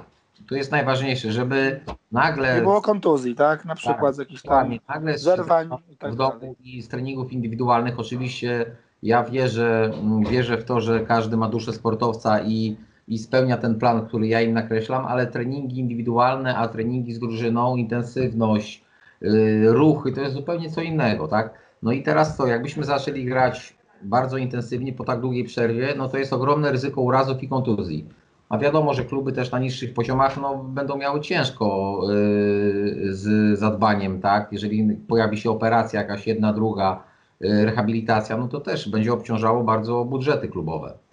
To 0.50 0.56
jest 0.56 0.72
najważniejsze, 0.72 1.32
żeby 1.32 1.80
nagle 2.12 2.56
Nie 2.56 2.62
było 2.62 2.82
kontuzji, 2.82 3.36
tak? 3.36 3.66
Na 3.66 3.76
przykład 3.76 4.16
z 4.16 4.18
jakichś 4.18 4.42
tam 4.42 4.72
nagle 4.90 5.18
z- 5.18 5.22
zerwań 5.22 5.70
i 5.92 5.98
tak 5.98 6.14
w 6.14 6.16
domu 6.16 6.56
i 6.64 6.82
z 6.82 6.88
treningów 6.88 7.34
indywidualnych. 7.34 8.00
Oczywiście 8.00 8.66
ja 9.04 9.24
wierzę, 9.24 9.92
mm, 9.94 10.24
wierzę 10.24 10.58
w 10.58 10.64
to, 10.66 10.82
że 10.82 11.00
każdy 11.00 11.38
ma 11.38 11.50
duszę 11.50 11.74
sportowca 11.74 12.40
i, 12.42 12.78
i 13.08 13.18
spełnia 13.18 13.58
ten 13.58 13.80
plan, 13.80 14.08
który 14.08 14.28
ja 14.28 14.42
im 14.42 14.54
nakreślam, 14.54 15.06
ale 15.06 15.28
treningi 15.28 15.80
indywidualne, 15.80 16.56
a 16.56 16.68
treningi 16.68 17.14
z 17.14 17.20
drużyną, 17.20 17.76
intensywność, 17.76 18.84
yy, 19.22 19.74
ruchy 19.74 20.12
to 20.12 20.22
jest 20.22 20.34
zupełnie 20.34 20.70
co 20.70 20.82
innego, 20.82 21.28
tak? 21.28 21.54
No 21.84 21.92
i 21.92 22.04
teraz 22.04 22.38
co, 22.38 22.48
jakbyśmy 22.48 22.84
zaczęli 22.84 23.26
grać 23.26 23.78
bardzo 24.02 24.38
intensywnie 24.38 24.94
po 24.94 25.04
tak 25.04 25.22
długiej 25.22 25.44
przerwie, 25.44 25.94
no 25.98 26.10
to 26.10 26.18
jest 26.18 26.34
ogromne 26.34 26.72
ryzyko 26.72 27.02
urazów 27.02 27.44
i 27.44 27.50
kontuzji. 27.50 28.10
A 28.50 28.58
wiadomo, 28.58 28.94
że 28.94 29.06
kluby 29.06 29.32
też 29.32 29.52
na 29.52 29.60
niższych 29.60 29.94
poziomach 29.94 30.38
no, 30.42 30.64
będą 30.64 30.98
miały 30.98 31.22
ciężko 31.22 32.00
yy, 32.04 33.14
z 33.14 33.60
zadbaniem, 33.60 34.22
tak? 34.22 34.48
Jeżeli 34.52 34.96
pojawi 35.08 35.38
się 35.38 35.52
operacja 35.52 36.02
jakaś 36.02 36.28
jedna, 36.28 36.54
druga, 36.54 37.04
yy, 37.40 37.66
rehabilitacja, 37.66 38.38
no 38.38 38.48
to 38.48 38.60
też 38.60 38.90
będzie 38.90 39.14
obciążało 39.14 39.64
bardzo 39.64 40.06
budżety 40.06 40.48
klubowe. 40.48 41.07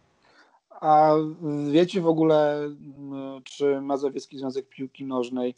A 0.84 1.14
wiecie 1.70 2.00
w 2.00 2.06
ogóle, 2.06 2.64
m, 2.64 3.42
czy 3.44 3.80
Mazowiecki 3.80 4.38
Związek 4.38 4.68
Piłki 4.68 5.04
Nożnej 5.04 5.54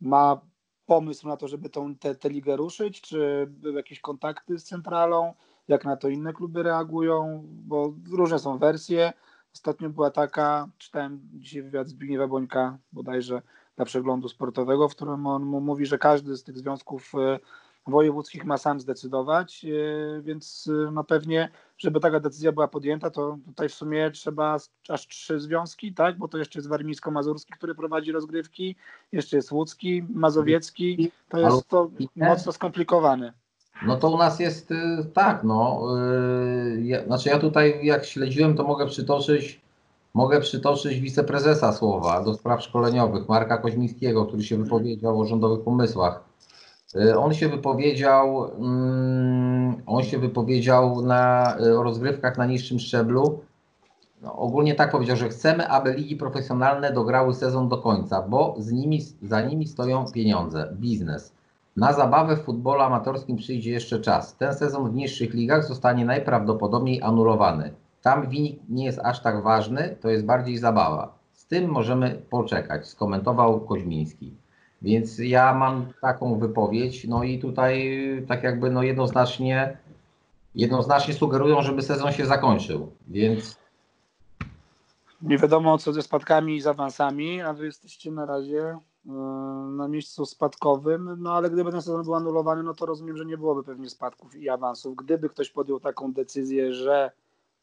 ma 0.00 0.40
pomysł 0.86 1.28
na 1.28 1.36
to, 1.36 1.48
żeby 1.48 1.70
tą, 1.70 1.94
tę 1.94 2.14
te 2.14 2.28
ligę 2.28 2.56
ruszyć? 2.56 3.00
Czy 3.00 3.46
były 3.50 3.74
jakieś 3.74 4.00
kontakty 4.00 4.58
z 4.58 4.64
centralą? 4.64 5.34
Jak 5.68 5.84
na 5.84 5.96
to 5.96 6.08
inne 6.08 6.32
kluby 6.32 6.62
reagują? 6.62 7.42
Bo 7.46 7.94
różne 8.12 8.38
są 8.38 8.58
wersje. 8.58 9.12
Ostatnio 9.54 9.90
była 9.90 10.10
taka, 10.10 10.68
czytałem 10.78 11.20
dzisiaj 11.32 11.62
wywiad 11.62 11.88
Zbigniewa 11.88 12.28
Bońka 12.28 12.78
bodajże 12.92 13.42
dla 13.76 13.84
przeglądu 13.84 14.28
sportowego, 14.28 14.88
w 14.88 14.94
którym 14.94 15.26
on 15.26 15.42
mówi, 15.42 15.86
że 15.86 15.98
każdy 15.98 16.36
z 16.36 16.44
tych 16.44 16.58
związków 16.58 17.12
e, 17.14 17.38
wojewódzkich 17.86 18.44
ma 18.44 18.58
sam 18.58 18.80
zdecydować, 18.80 19.64
e, 19.64 20.22
więc 20.22 20.70
e, 20.88 20.90
no 20.90 21.04
pewnie, 21.04 21.50
żeby 21.78 22.00
taka 22.00 22.20
decyzja 22.20 22.52
była 22.52 22.68
podjęta, 22.68 23.10
to 23.10 23.38
tutaj 23.46 23.68
w 23.68 23.74
sumie 23.74 24.10
trzeba 24.10 24.56
aż 24.88 25.06
trzy 25.08 25.40
związki, 25.40 25.94
tak? 25.94 26.18
Bo 26.18 26.28
to 26.28 26.38
jeszcze 26.38 26.58
jest 26.58 26.68
Warmińsko-Mazurski, 26.68 27.52
który 27.52 27.74
prowadzi 27.74 28.12
rozgrywki, 28.12 28.76
jeszcze 29.12 29.36
jest 29.36 29.52
Łódzki, 29.52 30.02
Mazowiecki, 30.10 31.12
to 31.28 31.38
jest 31.38 31.68
to 31.68 31.90
mocno 32.16 32.52
skomplikowane. 32.52 33.32
No 33.86 33.96
to 33.96 34.10
u 34.10 34.18
nas 34.18 34.40
jest 34.40 34.70
y, 34.70 34.76
tak, 35.14 35.44
no. 35.44 35.86
y, 36.76 36.82
Ja, 36.82 37.04
znaczy 37.04 37.28
ja 37.28 37.38
tutaj 37.38 37.86
jak 37.86 38.04
śledziłem, 38.04 38.56
to 38.56 38.64
mogę 38.64 38.86
przytoczyć, 38.86 39.60
mogę 40.14 40.40
przytoczyć 40.40 41.00
wiceprezesa 41.00 41.72
słowa 41.72 42.24
do 42.24 42.34
spraw 42.34 42.62
szkoleniowych, 42.62 43.28
Marka 43.28 43.58
Koźmińskiego, 43.58 44.26
który 44.26 44.42
się 44.42 44.56
wypowiedział 44.56 45.20
o 45.20 45.26
rządowych 45.26 45.64
pomysłach. 45.64 46.30
Y, 46.96 47.18
On 47.18 47.34
się 47.34 47.48
wypowiedział, 47.48 48.44
mm, 48.44 49.82
on 49.86 50.02
się 50.02 50.18
wypowiedział 50.18 51.02
na, 51.02 51.56
y, 51.60 51.82
rozgrywkach 51.82 52.38
na 52.38 52.46
niższym 52.46 52.78
szczeblu. 52.78 53.40
No, 54.22 54.36
ogólnie 54.36 54.74
tak 54.74 54.90
powiedział, 54.90 55.16
że 55.16 55.28
chcemy, 55.28 55.68
aby 55.68 55.92
ligi 55.92 56.16
profesjonalne 56.16 56.92
dograły 56.92 57.34
sezon 57.34 57.68
do 57.68 57.78
końca, 57.78 58.22
bo 58.22 58.54
z 58.58 58.72
nimi, 58.72 59.00
za 59.22 59.40
nimi 59.40 59.66
stoją 59.66 60.04
pieniądze, 60.12 60.74
biznes. 60.80 61.32
Na 61.76 61.92
zabawę 61.92 62.36
w 62.36 62.44
futbolu 62.44 62.80
amatorskim 62.80 63.36
przyjdzie 63.36 63.70
jeszcze 63.70 64.00
czas. 64.00 64.36
Ten 64.36 64.54
sezon 64.54 64.90
w 64.90 64.94
niższych 64.94 65.34
ligach 65.34 65.64
zostanie 65.64 66.04
najprawdopodobniej 66.04 67.02
anulowany. 67.02 67.74
Tam 68.02 68.22
wynik 68.22 68.60
nie 68.68 68.84
jest 68.84 68.98
aż 68.98 69.22
tak 69.22 69.42
ważny, 69.42 69.96
to 70.00 70.08
jest 70.08 70.24
bardziej 70.24 70.58
zabawa. 70.58 71.14
Z 71.32 71.46
tym 71.46 71.70
możemy 71.70 72.22
poczekać, 72.30 72.86
skomentował 72.86 73.60
Koźmiński. 73.60 74.39
Więc 74.82 75.18
ja 75.18 75.54
mam 75.54 75.92
taką 76.00 76.38
wypowiedź, 76.38 77.04
no 77.08 77.22
i 77.22 77.38
tutaj 77.38 78.00
tak 78.28 78.42
jakby 78.42 78.70
no 78.70 78.82
jednoznacznie, 78.82 79.78
jednoznacznie 80.54 81.14
sugerują, 81.14 81.62
żeby 81.62 81.82
sezon 81.82 82.12
się 82.12 82.26
zakończył. 82.26 82.92
Więc 83.08 83.56
Nie 85.22 85.38
wiadomo 85.38 85.78
co 85.78 85.92
ze 85.92 86.02
spadkami 86.02 86.56
i 86.56 86.60
z 86.60 86.66
awansami, 86.66 87.40
a 87.40 87.52
wy 87.52 87.66
jesteście 87.66 88.10
na 88.10 88.26
razie 88.26 88.78
na 89.76 89.88
miejscu 89.88 90.26
spadkowym, 90.26 91.16
no 91.18 91.32
ale 91.32 91.50
gdyby 91.50 91.70
ten 91.70 91.82
sezon 91.82 92.04
był 92.04 92.14
anulowany, 92.14 92.62
no 92.62 92.74
to 92.74 92.86
rozumiem, 92.86 93.16
że 93.16 93.24
nie 93.24 93.38
byłoby 93.38 93.64
pewnie 93.64 93.90
spadków 93.90 94.36
i 94.36 94.48
awansów. 94.48 94.96
Gdyby 94.96 95.28
ktoś 95.28 95.50
podjął 95.50 95.80
taką 95.80 96.12
decyzję, 96.12 96.74
że 96.74 97.10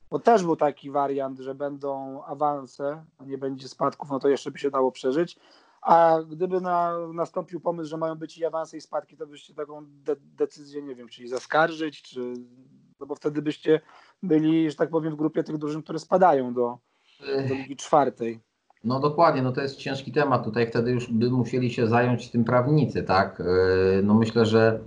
bo 0.10 0.20
też 0.20 0.44
był 0.44 0.56
taki 0.56 0.92
wariant, 0.92 1.40
że 1.40 1.56
będą 1.56 2.24
awanse, 2.24 3.04
a 3.18 3.26
nie 3.26 3.38
będzie 3.38 3.68
spadków, 3.68 4.10
no 4.10 4.20
to 4.20 4.30
jeszcze 4.30 4.52
by 4.52 4.60
się 4.60 4.72
dało 4.72 4.92
przeżyć. 4.92 5.40
A 5.82 6.20
gdyby 6.30 6.62
na, 6.62 6.98
nastąpił 7.14 7.60
pomysł, 7.60 7.90
że 7.90 7.98
mają 7.98 8.16
być 8.16 8.38
i 8.38 8.46
awanse 8.46 8.78
i 8.78 8.82
spadki, 8.82 9.18
to 9.18 9.28
byście 9.28 9.54
taką 9.54 9.86
de 9.88 10.16
decyzję, 10.20 10.82
nie 10.82 10.96
wiem, 10.96 11.08
czyli 11.08 11.28
zaskarżyć, 11.28 12.02
czy, 12.02 12.34
no 13.00 13.06
bo 13.06 13.16
wtedy 13.16 13.42
byście 13.42 13.82
byli, 14.24 14.72
że 14.72 14.76
tak 14.76 14.90
powiem, 14.90 15.14
w 15.14 15.18
grupie 15.18 15.44
tych 15.44 15.58
drużyn, 15.58 15.84
które 15.84 16.00
spadają 16.00 16.54
do, 16.54 16.78
do 17.50 17.54
Ligi 17.56 17.76
Czwartej. 17.76 18.40
No 18.84 19.00
dokładnie, 19.00 19.42
no 19.42 19.52
to 19.52 19.62
jest 19.62 19.76
ciężki 19.76 20.12
temat. 20.12 20.44
Tutaj 20.44 20.68
wtedy 20.68 20.92
już 20.92 21.12
by 21.12 21.30
musieli 21.30 21.72
się 21.72 21.88
zająć 21.88 22.32
tym 22.32 22.44
prawnicy, 22.44 23.04
tak? 23.04 23.44
No 24.04 24.14
myślę, 24.14 24.46
że 24.46 24.80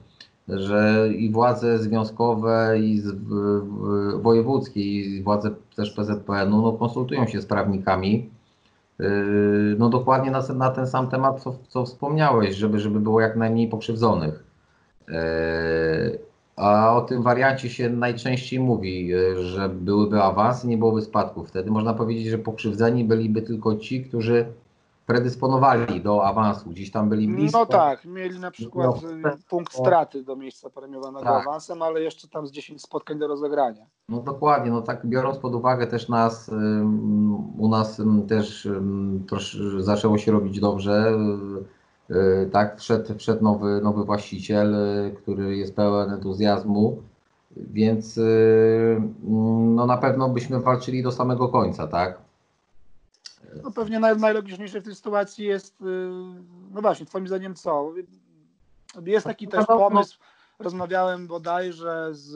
że 0.49 1.09
i 1.17 1.31
władze 1.31 1.79
związkowe, 1.79 2.79
i 2.81 3.01
z, 3.01 3.15
wojewódzkie, 4.23 4.81
i 4.81 5.23
władze 5.23 5.51
też 5.77 5.91
PZPN-u 5.91 6.63
no, 6.63 6.73
konsultują 6.73 7.27
się 7.27 7.41
z 7.41 7.47
prawnikami. 7.47 8.31
Yy, 9.01 9.77
no 9.79 9.89
dokładnie 9.89 10.31
na, 10.31 10.43
na 10.55 10.71
ten 10.71 10.87
sam 10.87 11.09
temat, 11.09 11.43
co, 11.43 11.55
co 11.69 11.85
wspomniałeś, 11.85 12.57
żeby, 12.57 12.79
żeby 12.79 13.01
było 13.01 13.21
jak 13.21 13.37
najmniej 13.37 13.69
pokrzywdzonych. 13.69 14.45
Yy, 15.09 15.15
a 16.57 16.97
o 16.97 17.01
tym 17.01 17.23
wariancie 17.23 17.71
się 17.71 17.91
najczęściej 17.91 18.61
mówi, 18.61 19.07
yy, 19.07 19.43
że 19.43 19.69
byłyby 19.69 20.23
awansy, 20.23 20.69
nie 20.69 20.79
byłoby 20.79 21.03
spadków. 21.03 21.49
Wtedy 21.49 21.71
można 21.71 21.95
powiedzieć, 21.95 22.27
że 22.27 22.39
pokrzywdzeni 22.39 23.05
byliby 23.05 23.43
tylko 23.43 23.77
ci, 23.77 24.05
którzy 24.05 24.47
predysponowali 25.11 26.01
do 26.01 26.25
awansu, 26.25 26.71
gdzieś 26.71 26.91
tam 26.91 27.09
byli 27.09 27.29
blisko. 27.29 27.59
No 27.59 27.67
tak, 27.67 28.05
mieli 28.05 28.39
na 28.39 28.51
przykład 28.51 29.03
no, 29.03 29.31
punkt 29.49 29.73
straty 29.73 30.23
do 30.23 30.37
miejsca 30.37 30.71
premiowanego 30.71 31.25
tak. 31.25 31.47
awansem, 31.47 31.83
ale 31.83 32.01
jeszcze 32.03 32.29
tam 32.29 32.47
z 32.47 32.51
10 32.51 32.83
spotkań 32.83 33.19
do 33.19 33.29
rozegrania. 33.29 33.87
No 34.09 34.21
dokładnie, 34.21 34.71
no 34.71 34.83
tak 34.83 35.07
biorąc 35.07 35.39
pod 35.39 35.55
uwagę 35.55 35.87
też 35.87 36.09
nas, 36.09 36.51
u 37.59 37.69
nas 37.69 38.03
też 38.29 38.69
trosz, 39.29 39.59
zaczęło 39.79 40.19
się 40.19 40.33
robić 40.33 40.61
dobrze, 40.61 41.19
y, 42.11 42.51
tak, 42.53 42.81
wszedł, 42.81 43.15
wszedł 43.19 43.45
nowy, 43.45 43.81
nowy 43.83 44.05
właściciel, 44.05 44.75
y, 44.75 45.15
który 45.17 45.57
jest 45.57 45.77
pełen 45.77 46.11
entuzjazmu, 46.11 47.03
więc 47.57 48.19
y, 48.19 49.03
no 49.75 49.87
na 49.87 49.97
pewno 49.97 50.29
byśmy 50.29 50.61
walczyli 50.61 51.03
do 51.03 51.13
samego 51.13 51.49
końca, 51.49 51.87
tak. 51.87 52.30
No 53.63 53.71
pewnie 53.71 54.01
naj, 54.01 54.17
najlogiczniejsze 54.17 54.81
w 54.81 54.85
tej 54.85 54.95
sytuacji 54.95 55.45
jest, 55.45 55.81
y, 55.81 55.85
no 56.71 56.81
właśnie, 56.81 57.07
twoim 57.07 57.27
zdaniem 57.29 57.55
co? 57.55 57.93
Jest 59.05 59.27
taki 59.27 59.49
też 59.49 59.67
pomysł, 59.67 60.19
rozmawiałem 60.59 61.27
bodajże 61.27 62.09
z, 62.13 62.29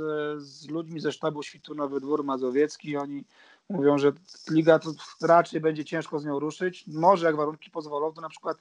z 0.43 0.69
ludźmi 0.69 1.01
ze 1.01 1.13
sztabu 1.13 1.43
Świtu 1.43 1.75
Nowy 1.75 2.01
Dwór 2.01 2.25
Mazowiecki, 2.25 2.97
oni 2.97 3.25
mówią, 3.69 3.99
że 3.99 4.13
liga 4.51 4.79
to 4.79 4.91
raczej 5.23 5.61
będzie 5.61 5.85
ciężko 5.85 6.19
z 6.19 6.25
nią 6.25 6.39
ruszyć. 6.39 6.85
Może 6.87 7.27
jak 7.27 7.37
warunki 7.37 7.71
pozwolą, 7.71 8.13
to 8.13 8.21
na 8.21 8.29
przykład 8.29 8.59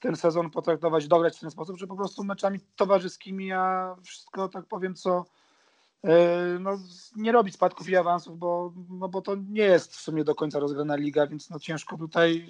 ten 0.00 0.16
sezon 0.16 0.50
potraktować, 0.50 1.08
dograć 1.08 1.36
w 1.36 1.40
ten 1.40 1.50
sposób, 1.50 1.78
że 1.78 1.86
po 1.86 1.96
prostu 1.96 2.24
meczami 2.24 2.60
towarzyskimi, 2.76 3.52
a 3.52 3.96
wszystko, 4.02 4.48
tak 4.48 4.66
powiem, 4.66 4.94
co 4.94 5.24
no, 6.60 6.78
nie 7.16 7.32
robić 7.32 7.54
spadków 7.54 7.88
i 7.88 7.96
awansów, 7.96 8.38
bo, 8.38 8.72
no, 8.90 9.08
bo 9.08 9.22
to 9.22 9.34
nie 9.34 9.62
jest 9.62 9.92
w 9.92 10.00
sumie 10.00 10.24
do 10.24 10.34
końca 10.34 10.58
rozgrana 10.58 10.96
liga, 10.96 11.26
więc 11.26 11.50
no, 11.50 11.58
ciężko 11.58 11.96
tutaj 11.96 12.46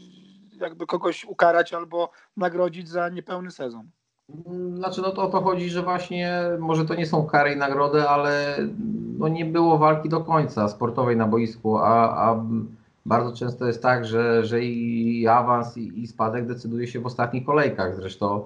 jakby 0.61 0.87
kogoś 0.87 1.25
ukarać 1.25 1.75
albo 1.75 2.11
nagrodzić 2.37 2.89
za 2.89 3.09
niepełny 3.09 3.51
sezon. 3.51 3.89
Znaczy, 4.75 5.03
no 5.03 5.11
to 5.11 5.23
o 5.23 5.27
to 5.27 5.41
chodzi, 5.41 5.71
że 5.71 5.83
właśnie 5.83 6.43
może 6.59 6.85
to 6.85 6.95
nie 6.95 7.07
są 7.07 7.27
kary 7.27 7.53
i 7.53 7.57
nagrody, 7.57 8.09
ale 8.09 8.59
no 9.19 9.29
nie 9.29 9.45
było 9.45 9.79
walki 9.79 10.09
do 10.09 10.21
końca 10.21 10.69
sportowej 10.69 11.17
na 11.17 11.27
boisku, 11.27 11.79
a, 11.79 12.29
a 12.29 12.45
bardzo 13.07 13.37
często 13.37 13.67
jest 13.67 13.83
tak, 13.83 14.05
że, 14.05 14.45
że 14.45 14.65
i 14.65 15.27
awans, 15.27 15.77
i, 15.77 16.03
i 16.03 16.07
spadek 16.07 16.47
decyduje 16.47 16.87
się 16.87 17.01
w 17.01 17.07
ostatnich 17.07 17.45
kolejkach. 17.45 17.97
Zresztą 17.97 18.45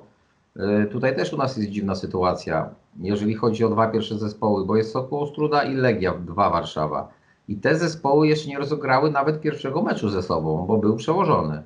tutaj 0.91 1.17
też 1.17 1.33
u 1.33 1.37
nas 1.37 1.57
jest 1.57 1.71
dziwna 1.71 1.95
sytuacja 1.95 2.71
jeżeli 3.01 3.35
chodzi 3.35 3.65
o 3.65 3.69
dwa 3.69 3.89
pierwsze 3.89 4.19
zespoły, 4.19 4.67
bo 4.67 4.77
jest 4.77 4.93
Sokół 4.93 5.21
Ostruda 5.21 5.63
i 5.63 5.75
Legia 5.75 6.15
2 6.15 6.51
Warszawa. 6.51 7.09
I 7.49 7.57
te 7.57 7.79
zespoły 7.79 8.29
jeszcze 8.29 8.49
nie 8.49 8.59
rozegrały 8.59 9.11
nawet 9.11 9.41
pierwszego 9.41 9.83
meczu 9.83 10.09
ze 10.09 10.23
sobą, 10.23 10.67
bo 10.67 10.79
był 10.79 10.97
przełożony. 10.97 11.63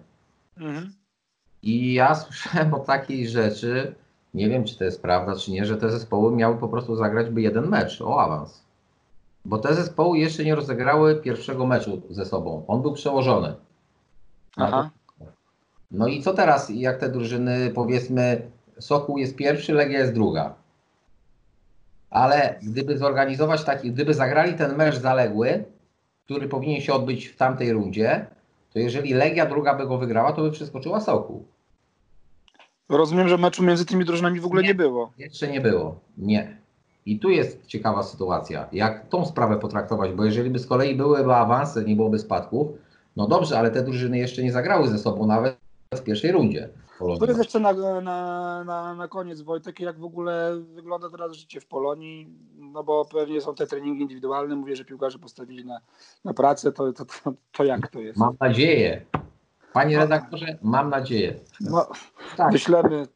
Mhm. 0.59 0.93
I 1.63 1.95
ja 1.95 2.15
słyszałem 2.25 2.75
o 2.75 2.79
takiej 2.79 3.29
rzeczy, 3.29 3.95
nie 4.35 4.49
wiem 4.49 4.65
czy 4.65 4.79
to 4.79 4.85
jest 4.85 5.03
prawda, 5.03 5.37
czy 5.37 5.51
nie, 5.51 5.65
że 5.65 5.77
te 5.77 5.91
zespoły 5.91 6.37
miały 6.37 6.57
po 6.57 6.69
prostu 6.69 6.97
zagrać 6.97 7.31
by 7.31 7.43
jeden 7.43 7.69
mecz 7.69 8.03
o 8.03 8.21
awans. 8.21 8.63
Bo 9.45 9.59
te 9.59 9.75
zespoły 9.75 10.19
jeszcze 10.19 10.45
nie 10.45 10.55
rozegrały 10.55 11.17
pierwszego 11.17 11.67
meczu 11.67 12.03
ze 12.11 12.27
sobą. 12.27 12.65
On 12.69 12.83
był 12.83 12.93
przełożony. 12.93 13.55
Aha. 14.57 14.91
No 15.91 16.07
i 16.07 16.23
co 16.23 16.35
teraz, 16.35 16.71
jak 16.71 16.99
te 16.99 17.09
drużyny, 17.09 17.71
powiedzmy, 17.75 18.51
Sokół 18.79 19.19
jest 19.19 19.37
pierwszy, 19.37 19.73
Legia 19.73 19.99
jest 19.99 20.13
druga 20.13 20.55
ale 22.13 22.59
gdyby 22.63 22.99
zorganizować 22.99 23.65
taki, 23.65 23.93
gdyby 23.93 24.15
zagrali 24.15 24.55
ten 24.55 24.77
mecz 24.77 24.99
zaległy, 24.99 25.65
który 26.25 26.49
powinien 26.49 26.81
się 26.81 26.93
odbyć 26.93 27.27
w 27.27 27.37
tamtej 27.37 27.73
rundzie, 27.73 28.27
to 28.73 28.79
jeżeli 28.79 29.15
Legia 29.15 29.47
druga 29.47 29.75
by 29.75 29.87
go 29.87 29.99
wygrała, 29.99 30.33
to 30.33 30.43
by 30.43 30.51
przeskoczyła 30.51 31.01
Soku. 31.01 31.45
Rozumiem, 32.89 33.29
że 33.29 33.39
meczu 33.39 33.63
między 33.63 33.87
tymi 33.87 34.05
drużynami 34.05 34.41
w 34.41 34.47
ogóle 34.47 34.63
nie, 34.63 34.69
nie 34.69 34.75
było. 34.75 35.13
Jeszcze 35.19 35.49
nie 35.49 35.61
było, 35.61 36.01
nie. 36.19 36.57
I 37.07 37.19
tu 37.19 37.31
jest 37.31 37.67
ciekawa 37.67 38.03
sytuacja, 38.03 38.69
jak 38.73 39.09
tą 39.09 39.27
sprawę 39.27 39.59
potraktować, 39.59 40.13
bo 40.13 40.25
jeżeli 40.25 40.51
by 40.51 40.59
z 40.59 40.67
kolei 40.67 40.95
byłyby 40.95 41.35
awanse, 41.35 41.85
nie 41.85 41.97
byłoby 41.97 42.19
spadków, 42.19 42.69
no 43.17 43.29
dobrze, 43.29 43.59
ale 43.59 43.71
te 43.71 43.83
drużyny 43.83 44.19
jeszcze 44.19 44.43
nie 44.43 44.53
zagrały 44.53 44.89
ze 44.89 44.99
sobą 44.99 45.27
nawet 45.27 45.57
w 45.95 46.03
pierwszej 46.03 46.33
rundzie. 46.33 46.69
Polonii. 47.03 47.21
To 47.21 47.27
jest 47.27 47.39
jeszcze 47.39 47.61
na, 47.61 47.73
na, 48.01 48.65
na, 48.65 48.95
na 48.95 49.09
koniec, 49.09 49.41
Wojtek, 49.41 49.81
jak 49.81 49.99
w 49.99 50.05
ogóle 50.05 50.61
wygląda 50.75 51.11
teraz 51.11 51.33
życie 51.33 51.61
w 51.61 51.67
Polonii, 51.67 52.29
no 52.59 52.85
bo 52.85 53.05
pewnie 53.05 53.41
są 53.41 53.55
te 53.55 53.67
treningi 53.67 54.03
indywidualne, 54.03 54.57
mówię, 54.57 54.77
że 54.77 54.85
piłkarze 54.85 55.19
postawili 55.19 55.65
na, 55.65 55.79
na 56.25 56.35
pracę, 56.35 56.73
to, 56.73 56.93
to, 56.93 57.05
to, 57.05 57.33
to 57.53 57.65
jak 57.65 57.89
to 57.89 58.01
jest? 58.01 58.19
Mam 58.19 58.37
nadzieję. 58.41 59.07
Panie 59.73 59.99
redaktorze, 59.99 60.59
mam 60.63 60.91
nadzieję. 60.91 61.35
No, 61.61 61.87
tak. 62.37 62.53
Wyślemy 62.53 63.07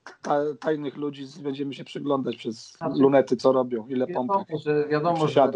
tajnych 0.61 0.97
ludzi, 0.97 1.27
będziemy 1.43 1.75
się 1.75 1.85
przyglądać 1.85 2.37
przez 2.37 2.73
znaczy, 2.73 2.99
lunety, 2.99 3.37
co 3.37 3.53
robią, 3.53 3.87
ile 3.89 4.07
pompek, 4.07 4.47
że 4.65 4.89
wiadomo, 4.89 5.29
że, 5.29 5.53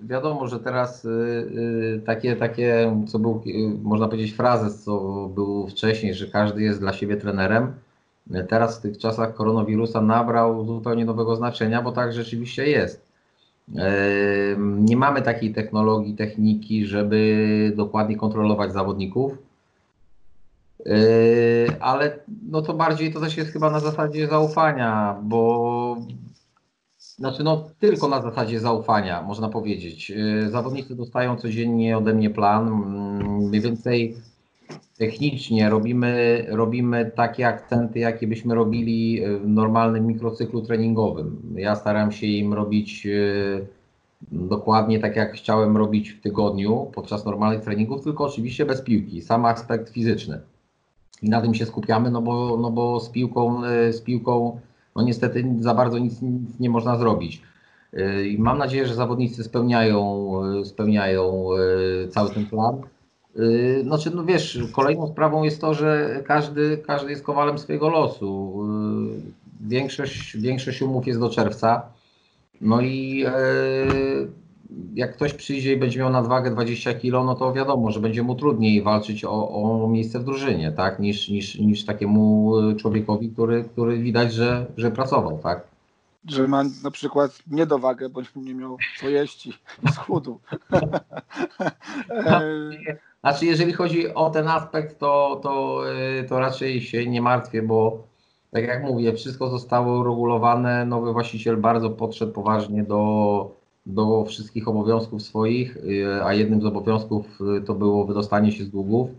wiadomo, 0.00 0.48
że 0.48 0.60
teraz 0.60 1.04
y, 1.04 1.08
y, 1.08 2.02
takie, 2.06 2.36
takie, 2.36 2.96
co 3.08 3.18
był, 3.18 3.42
y, 3.46 3.78
można 3.82 4.08
powiedzieć, 4.08 4.34
frazes, 4.34 4.82
co 4.82 5.00
był 5.34 5.66
wcześniej, 5.68 6.14
że 6.14 6.26
każdy 6.26 6.62
jest 6.62 6.80
dla 6.80 6.92
siebie 6.92 7.16
trenerem. 7.16 7.72
Teraz 8.48 8.78
w 8.78 8.82
tych 8.82 8.98
czasach 8.98 9.34
koronawirusa 9.34 10.00
nabrał 10.00 10.66
zupełnie 10.66 11.04
nowego 11.04 11.36
znaczenia, 11.36 11.82
bo 11.82 11.92
tak 11.92 12.12
rzeczywiście 12.12 12.66
jest. 12.66 13.06
Nie 14.58 14.96
mamy 14.96 15.22
takiej 15.22 15.54
technologii, 15.54 16.14
techniki, 16.14 16.86
żeby 16.86 17.72
dokładnie 17.76 18.16
kontrolować 18.16 18.72
zawodników, 18.72 19.32
ale 21.80 22.18
no 22.48 22.62
to 22.62 22.74
bardziej 22.74 23.12
to 23.12 23.20
też 23.20 23.36
jest 23.36 23.50
chyba 23.52 23.70
na 23.70 23.80
zasadzie 23.80 24.28
zaufania, 24.28 25.16
bo 25.22 25.96
znaczy, 27.16 27.44
no 27.44 27.64
tylko 27.78 28.08
na 28.08 28.22
zasadzie 28.22 28.60
zaufania, 28.60 29.22
można 29.22 29.48
powiedzieć. 29.48 30.10
Y, 30.10 30.50
zawodnicy 30.50 30.96
dostają 30.96 31.36
codziennie 31.36 31.98
ode 31.98 32.14
mnie 32.14 32.30
plan. 32.30 32.68
Mm, 32.68 33.36
mniej 33.48 33.60
więcej 33.60 34.16
technicznie 34.98 35.70
robimy, 35.70 36.44
robimy 36.48 37.12
takie 37.16 37.48
akcenty, 37.48 37.98
jakie 37.98 38.26
byśmy 38.26 38.54
robili 38.54 39.22
w 39.40 39.48
normalnym 39.48 40.06
mikrocyklu 40.06 40.62
treningowym. 40.62 41.54
Ja 41.56 41.76
staram 41.76 42.12
się 42.12 42.26
im 42.26 42.54
robić 42.54 43.06
y, 43.06 43.66
dokładnie 44.32 45.00
tak, 45.00 45.16
jak 45.16 45.32
chciałem 45.32 45.76
robić 45.76 46.10
w 46.10 46.20
tygodniu 46.20 46.90
podczas 46.94 47.24
normalnych 47.24 47.60
treningów, 47.60 48.04
tylko 48.04 48.24
oczywiście 48.24 48.66
bez 48.66 48.82
piłki, 48.82 49.22
sam 49.22 49.44
aspekt 49.44 49.90
fizyczny. 49.90 50.40
I 51.22 51.30
na 51.30 51.40
tym 51.40 51.54
się 51.54 51.66
skupiamy, 51.66 52.10
no 52.10 52.22
bo, 52.22 52.56
no 52.56 52.70
bo 52.70 53.00
z 53.00 53.08
piłką, 53.08 53.64
y, 53.64 53.92
z 53.92 54.00
piłką 54.00 54.60
no 54.96 55.02
niestety 55.02 55.44
za 55.60 55.74
bardzo 55.74 55.98
nic, 55.98 56.22
nic 56.22 56.60
nie 56.60 56.70
można 56.70 56.96
zrobić. 56.96 57.42
Y, 57.94 58.28
I 58.28 58.38
mam 58.38 58.58
nadzieję, 58.58 58.86
że 58.86 58.94
zawodnicy 58.94 59.44
spełniają, 59.44 60.30
y, 60.60 60.64
spełniają 60.64 61.48
y, 62.04 62.08
cały 62.08 62.30
ten 62.30 62.46
plan. 62.46 62.80
Znaczy, 63.82 64.10
no 64.14 64.24
wiesz, 64.24 64.58
kolejną 64.72 65.06
sprawą 65.06 65.42
jest 65.42 65.60
to, 65.60 65.74
że 65.74 66.22
każdy, 66.26 66.78
każdy 66.86 67.10
jest 67.10 67.22
kowalem 67.22 67.58
swojego 67.58 67.88
losu. 67.88 68.62
Większość, 69.60 70.36
większość 70.36 70.82
umów 70.82 71.06
jest 71.06 71.20
do 71.20 71.30
czerwca. 71.30 71.82
No 72.60 72.80
i 72.80 73.24
jak 74.94 75.16
ktoś 75.16 75.34
przyjdzie 75.34 75.72
i 75.72 75.76
będzie 75.76 76.00
miał 76.00 76.10
nadwagę 76.10 76.50
20 76.50 76.94
kg, 76.94 77.26
no 77.26 77.34
to 77.34 77.52
wiadomo, 77.52 77.90
że 77.90 78.00
będzie 78.00 78.22
mu 78.22 78.34
trudniej 78.34 78.82
walczyć 78.82 79.24
o, 79.24 79.48
o 79.82 79.88
miejsce 79.88 80.18
w 80.18 80.24
drużynie, 80.24 80.72
tak, 80.72 80.98
niż, 80.98 81.28
niż, 81.28 81.58
niż 81.58 81.84
takiemu 81.84 82.52
człowiekowi, 82.76 83.30
który, 83.30 83.64
który 83.64 83.98
widać, 83.98 84.32
że, 84.32 84.66
że 84.76 84.90
pracował, 84.90 85.38
tak. 85.38 85.66
Że 86.28 86.48
ma 86.48 86.64
na 86.84 86.90
przykład 86.90 87.38
niedowagę, 87.50 88.08
bo 88.08 88.20
nie 88.36 88.54
miał 88.54 88.76
co 89.00 89.08
jeść 89.08 89.46
i 89.46 89.52
schudł. 89.94 90.40
Znaczy, 93.20 93.46
jeżeli 93.46 93.72
chodzi 93.72 94.14
o 94.14 94.30
ten 94.30 94.48
aspekt, 94.48 94.98
to, 94.98 95.40
to, 95.42 95.82
to 96.28 96.38
raczej 96.38 96.80
się 96.80 97.06
nie 97.06 97.22
martwię, 97.22 97.62
bo 97.62 98.02
tak 98.50 98.64
jak 98.64 98.82
mówię, 98.82 99.12
wszystko 99.12 99.48
zostało 99.48 100.00
uregulowane. 100.00 100.86
Nowy 100.86 101.12
właściciel 101.12 101.56
bardzo 101.56 101.90
podszedł 101.90 102.32
poważnie 102.32 102.82
do, 102.82 103.50
do 103.86 104.24
wszystkich 104.24 104.68
obowiązków 104.68 105.22
swoich, 105.22 105.78
a 106.24 106.34
jednym 106.34 106.62
z 106.62 106.64
obowiązków 106.64 107.38
to 107.66 107.74
było 107.74 108.04
wydostanie 108.04 108.52
się 108.52 108.64
z 108.64 108.70
długów. 108.70 109.10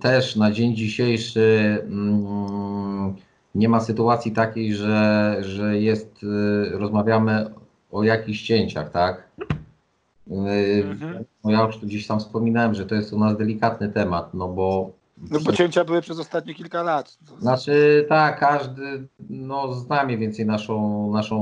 Też 0.00 0.36
na 0.36 0.52
dzień 0.52 0.76
dzisiejszy 0.76 1.78
mm, 1.86 3.14
nie 3.54 3.68
ma 3.68 3.80
sytuacji 3.80 4.32
takiej, 4.32 4.74
że, 4.74 5.36
że 5.40 5.78
jest, 5.80 6.20
rozmawiamy 6.72 7.50
o 7.92 8.02
jakichś 8.02 8.42
cięciach, 8.42 8.90
tak? 8.90 9.30
Mhm. 10.30 11.24
No 11.44 11.50
ja 11.50 11.66
już 11.66 11.78
tu 11.78 11.86
gdzieś 11.86 12.06
tam 12.06 12.20
wspominałem, 12.20 12.74
że 12.74 12.86
to 12.86 12.94
jest 12.94 13.12
u 13.12 13.18
nas 13.18 13.38
delikatny 13.38 13.88
temat, 13.88 14.34
no 14.34 14.48
bo 14.48 14.90
no 15.30 15.40
bo 15.40 15.52
cięcia 15.52 15.84
były 15.84 16.00
przez 16.00 16.18
ostatnie 16.18 16.54
kilka 16.54 16.82
lat. 16.82 17.18
Znaczy 17.40 18.06
tak, 18.08 18.40
każdy 18.40 19.08
no, 19.30 19.72
zna 19.72 20.04
mniej 20.04 20.18
więcej 20.18 20.46
naszą, 20.46 21.10
naszą, 21.12 21.38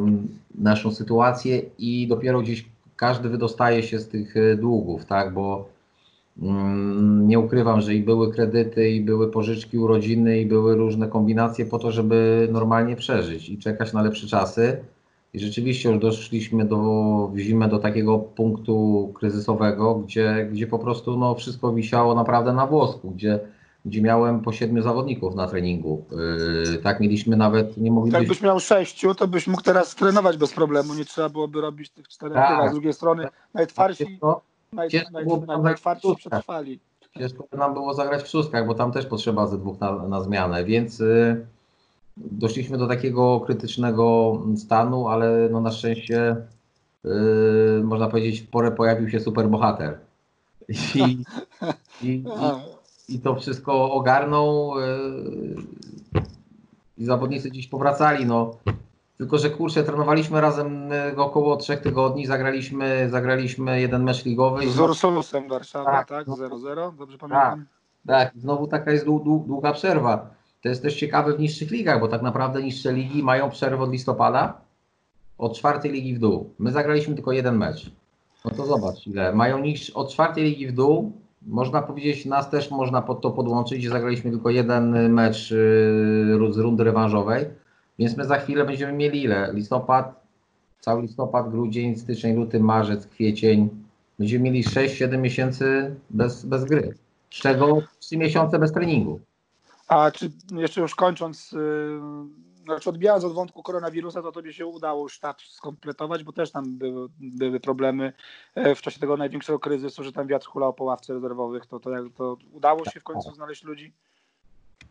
yy, 0.00 0.62
naszą 0.62 0.92
sytuację 0.92 1.62
i 1.78 2.08
dopiero 2.08 2.40
gdzieś 2.40 2.64
każdy 2.96 3.28
wydostaje 3.28 3.82
się 3.82 3.98
z 3.98 4.08
tych 4.08 4.36
e, 4.36 4.56
długów, 4.56 5.04
tak, 5.04 5.34
bo 5.34 5.68
yy, 6.36 6.48
nie 7.02 7.38
ukrywam, 7.38 7.80
że 7.80 7.94
i 7.94 8.02
były 8.02 8.32
kredyty, 8.32 8.90
i 8.90 9.00
były 9.00 9.30
pożyczki 9.30 9.78
urodziny, 9.78 10.40
i 10.40 10.46
były 10.46 10.76
różne 10.76 11.08
kombinacje 11.08 11.66
po 11.66 11.78
to, 11.78 11.92
żeby 11.92 12.48
normalnie 12.52 12.96
przeżyć 12.96 13.48
i 13.48 13.58
czekać 13.58 13.92
na 13.92 14.02
lepsze 14.02 14.26
czasy. 14.26 14.80
I 15.34 15.40
rzeczywiście 15.40 15.88
już 15.88 15.98
doszliśmy 15.98 16.64
do, 16.64 16.76
w 17.32 17.38
zimę 17.38 17.68
do 17.68 17.78
takiego 17.78 18.18
punktu 18.18 19.10
kryzysowego, 19.14 19.94
gdzie, 19.94 20.48
gdzie 20.52 20.66
po 20.66 20.78
prostu 20.78 21.16
no, 21.16 21.34
wszystko 21.34 21.72
wisiało 21.72 22.14
naprawdę 22.14 22.52
na 22.52 22.66
włosku, 22.66 23.10
gdzie, 23.10 23.40
gdzie 23.84 24.02
miałem 24.02 24.40
po 24.40 24.52
siedmiu 24.52 24.82
zawodników 24.82 25.34
na 25.34 25.46
treningu. 25.46 26.04
Yy, 26.70 26.78
tak 26.78 27.00
mieliśmy 27.00 27.36
nawet, 27.36 27.76
nie 27.76 27.90
moglibyśmy... 27.90 28.24
Jakbyś 28.24 28.42
miał 28.42 28.60
sześciu, 28.60 29.14
to 29.14 29.28
byś 29.28 29.46
mógł 29.46 29.62
teraz 29.62 29.94
trenować 29.94 30.36
bez 30.36 30.52
problemu, 30.52 30.94
nie 30.94 31.04
trzeba 31.04 31.28
byłoby 31.28 31.60
robić 31.60 31.90
tych 31.90 32.08
czterech 32.08 32.34
tak. 32.34 32.70
Z 32.70 32.72
drugiej 32.72 32.92
strony 32.92 33.28
najtwarsi, 33.54 34.18
to, 34.20 34.40
naj, 34.72 34.88
naj, 35.12 35.26
naj, 35.46 35.62
najtwarsi 35.62 36.16
przetrwali. 36.16 36.80
Ciężko 37.18 37.44
nam 37.52 37.74
było 37.74 37.94
zagrać 37.94 38.22
w 38.22 38.28
szóstkach, 38.28 38.66
bo 38.66 38.74
tam 38.74 38.92
też 38.92 39.06
potrzeba 39.06 39.46
ze 39.46 39.58
dwóch 39.58 39.80
na, 39.80 40.08
na 40.08 40.22
zmianę, 40.22 40.64
więc... 40.64 40.98
Yy, 40.98 41.46
doszliśmy 42.16 42.78
do 42.78 42.86
takiego 42.86 43.40
krytycznego 43.40 44.38
stanu, 44.56 45.08
ale 45.08 45.48
no 45.50 45.60
na 45.60 45.70
szczęście 45.70 46.36
yy, 47.04 47.82
można 47.84 48.08
powiedzieć 48.08 48.40
w 48.40 48.50
porę 48.50 48.70
pojawił 48.70 49.10
się 49.10 49.20
superbohater. 49.20 49.98
I, 50.68 51.00
i, 51.00 51.24
i, 52.02 52.24
i 53.08 53.20
to 53.20 53.36
wszystko 53.36 53.92
ogarnął 53.92 54.72
yy, 54.80 55.56
i 56.98 57.04
zawodnicy 57.04 57.50
dziś 57.50 57.66
powracali. 57.66 58.26
No. 58.26 58.56
Tylko, 59.18 59.38
że 59.38 59.50
kurczę, 59.50 59.84
trenowaliśmy 59.84 60.40
razem 60.40 60.90
yy, 61.16 61.22
około 61.22 61.56
trzech 61.56 61.80
tygodni, 61.80 62.26
zagraliśmy, 62.26 63.08
zagraliśmy 63.10 63.80
jeden 63.80 64.02
mecz 64.02 64.24
ligowy. 64.24 64.70
Z 64.70 64.80
Ursulusem 64.80 65.48
Warszawa, 65.48 66.04
tak? 66.04 66.26
0-0, 66.26 66.88
tak? 66.90 66.96
dobrze 66.98 67.18
pamiętam? 67.18 67.64
Tak, 68.06 68.32
tak, 68.32 68.42
znowu 68.42 68.66
taka 68.66 68.92
jest 68.92 69.04
długa 69.04 69.72
przerwa. 69.72 70.39
To 70.62 70.68
jest 70.68 70.82
też 70.82 70.96
ciekawe 70.96 71.36
w 71.36 71.40
niższych 71.40 71.70
ligach, 71.70 72.00
bo 72.00 72.08
tak 72.08 72.22
naprawdę 72.22 72.62
niższe 72.62 72.92
ligi 72.92 73.22
mają 73.22 73.50
przerwę 73.50 73.82
od 73.82 73.92
listopada, 73.92 74.60
od 75.38 75.58
czwartej 75.58 75.92
ligi 75.92 76.14
w 76.14 76.18
dół. 76.18 76.50
My 76.58 76.72
zagraliśmy 76.72 77.14
tylko 77.14 77.32
jeden 77.32 77.56
mecz. 77.56 77.90
No 78.44 78.50
to 78.50 78.66
zobacz, 78.66 79.06
ile. 79.06 79.32
Mają 79.32 79.58
niż 79.58 79.90
od 79.90 80.12
czwartej 80.12 80.44
ligi 80.44 80.66
w 80.66 80.72
dół, 80.72 81.12
można 81.46 81.82
powiedzieć, 81.82 82.26
nas 82.26 82.50
też 82.50 82.70
można 82.70 83.02
pod 83.02 83.20
to 83.20 83.30
podłączyć. 83.30 83.88
Zagraliśmy 83.88 84.30
tylko 84.30 84.50
jeden 84.50 85.12
mecz 85.12 85.50
yy, 85.50 86.52
z 86.52 86.58
rundy 86.58 86.84
rewanżowej, 86.84 87.46
więc 87.98 88.16
my 88.16 88.24
za 88.24 88.38
chwilę 88.38 88.64
będziemy 88.64 88.92
mieli 88.92 89.22
ile? 89.22 89.50
Listopad, 89.54 90.20
cały 90.80 91.02
listopad, 91.02 91.50
grudzień, 91.50 91.96
styczeń, 91.96 92.36
luty, 92.36 92.60
marzec, 92.60 93.06
kwiecień. 93.06 93.68
Będziemy 94.18 94.44
mieli 94.44 94.64
6-7 94.64 95.18
miesięcy 95.18 95.94
bez, 96.10 96.44
bez 96.44 96.64
gry, 96.64 96.94
z 97.30 97.34
czego 97.34 97.82
3 97.98 98.16
miesiące 98.18 98.58
bez 98.58 98.72
treningu. 98.72 99.20
A 99.90 100.10
czy 100.10 100.30
jeszcze 100.56 100.80
już 100.80 100.94
kończąc, 100.94 101.52
yy, 101.52 102.00
znaczy 102.64 102.90
odbijając 102.90 103.24
od 103.24 103.32
wątku 103.32 103.62
koronawirusa, 103.62 104.22
to 104.22 104.32
tobie 104.32 104.52
się 104.52 104.66
udało 104.66 105.08
sztab 105.08 105.40
skompletować, 105.42 106.24
bo 106.24 106.32
też 106.32 106.50
tam 106.50 106.78
były, 106.78 107.08
były 107.20 107.60
problemy 107.60 108.12
e, 108.54 108.74
w 108.74 108.82
czasie 108.82 109.00
tego 109.00 109.16
największego 109.16 109.58
kryzysu, 109.58 110.04
że 110.04 110.12
tam 110.12 110.26
wiatr 110.26 110.46
hulał 110.46 110.74
po 110.74 110.84
ławce 110.84 111.14
rezerwowych, 111.14 111.66
to, 111.66 111.80
to, 111.80 111.90
jak, 111.90 112.04
to 112.16 112.36
udało 112.52 112.84
się 112.84 113.00
w 113.00 113.04
końcu 113.04 113.34
znaleźć 113.34 113.64
ludzi? 113.64 113.92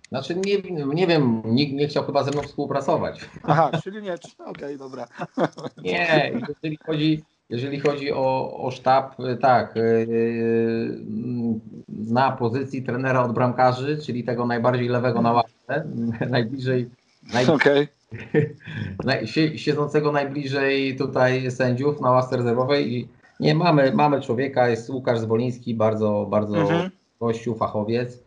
Znaczy 0.10 0.36
nie, 0.36 0.58
nie 0.86 1.08
wiem, 1.08 1.42
nikt 1.46 1.74
nie 1.74 1.88
chciał 1.88 2.04
chyba 2.04 2.24
ze 2.24 2.32
mną 2.32 2.42
współpracować. 2.42 3.30
Aha, 3.44 3.72
czyli 3.84 4.02
nie, 4.02 4.14
okej, 4.14 4.46
okay, 4.46 4.78
dobra. 4.78 5.08
Nie, 5.84 6.34
jeżeli 6.48 6.78
chodzi, 6.86 7.24
jeżeli 7.50 7.80
chodzi 7.80 8.14
o, 8.14 8.58
o 8.58 8.72
sztab, 8.72 9.20
y, 9.20 9.38
tak, 9.38 9.76
yy, 9.76 11.00
na 11.90 12.32
pozycji 12.32 12.84
trenera 12.84 13.24
od 13.24 13.34
bramkarzy, 13.34 13.98
czyli 13.98 14.24
tego 14.24 14.46
najbardziej 14.46 14.88
lewego 14.88 15.22
na 15.22 15.32
ławce, 15.32 15.84
najbliżej, 16.30 16.90
naj, 17.34 17.46
okay. 17.48 17.88
siedzącego 19.56 20.12
najbliżej 20.12 20.96
tutaj 20.96 21.52
sędziów 21.52 22.02
na 22.02 22.12
ławce 22.12 22.38
rezerwowej 22.38 22.94
i 22.94 23.08
nie, 23.40 23.56
mamy, 23.56 23.92
mamy 23.92 24.22
człowieka, 24.22 24.70
jest 24.70 24.90
Łukasz 24.90 25.20
Zwoliński, 25.20 25.76
bardzo, 25.76 26.28
bardzo 26.30 26.58
mhm. 26.58 26.90
gościu, 27.20 27.56
fachowiec. 27.56 28.24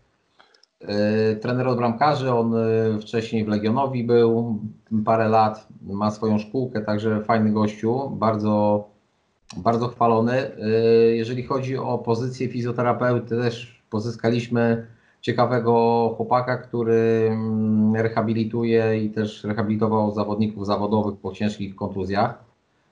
Yy, 0.81 1.37
trener 1.37 1.69
od 1.69 1.79
bramkarzy, 1.79 2.33
on 2.33 2.53
yy, 2.53 3.01
wcześniej 3.01 3.45
w 3.45 3.49
Legionowi 3.49 4.05
był 4.05 4.59
parę 5.05 5.29
lat, 5.29 5.69
ma 5.83 6.11
swoją 6.11 6.39
szkółkę, 6.39 6.81
także 6.81 7.21
fajny 7.25 7.53
gościu, 7.53 8.11
bardzo 8.11 8.92
bardzo 9.57 9.89
chwalony. 9.89 10.51
Y, 11.11 11.17
jeżeli 11.17 11.43
chodzi 11.43 11.77
o 11.77 11.99
pozycję 11.99 12.49
fizjoterapeuty, 12.49 13.37
też 13.37 13.83
pozyskaliśmy 13.91 14.87
ciekawego 15.21 16.15
chłopaka, 16.17 16.57
który 16.57 17.29
mm, 17.31 17.97
rehabilituje 17.97 19.05
i 19.05 19.11
też 19.11 19.45
rehabilitował 19.45 20.15
zawodników 20.15 20.67
zawodowych 20.67 21.17
po 21.21 21.33
ciężkich 21.33 21.77
kontuzjach, 21.77 22.45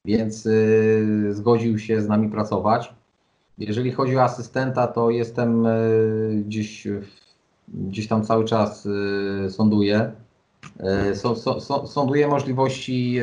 więc 0.05 0.47
y, 0.47 1.29
zgodził 1.31 1.79
się 1.79 2.03
z 2.03 2.09
nami 2.09 2.29
pracować. 2.29 2.95
Jeżeli 3.59 3.93
chodzi 3.93 4.17
o 4.17 4.23
asystenta, 4.23 4.87
to 4.87 5.11
jestem 5.11 5.67
y, 5.67 6.43
gdzieś, 6.47 6.89
gdzieś 7.69 8.09
tam 8.09 8.25
cały 8.25 8.45
czas 8.45 8.89
E, 10.83 11.15
sąduje 11.87 12.29
możliwości. 12.29 13.19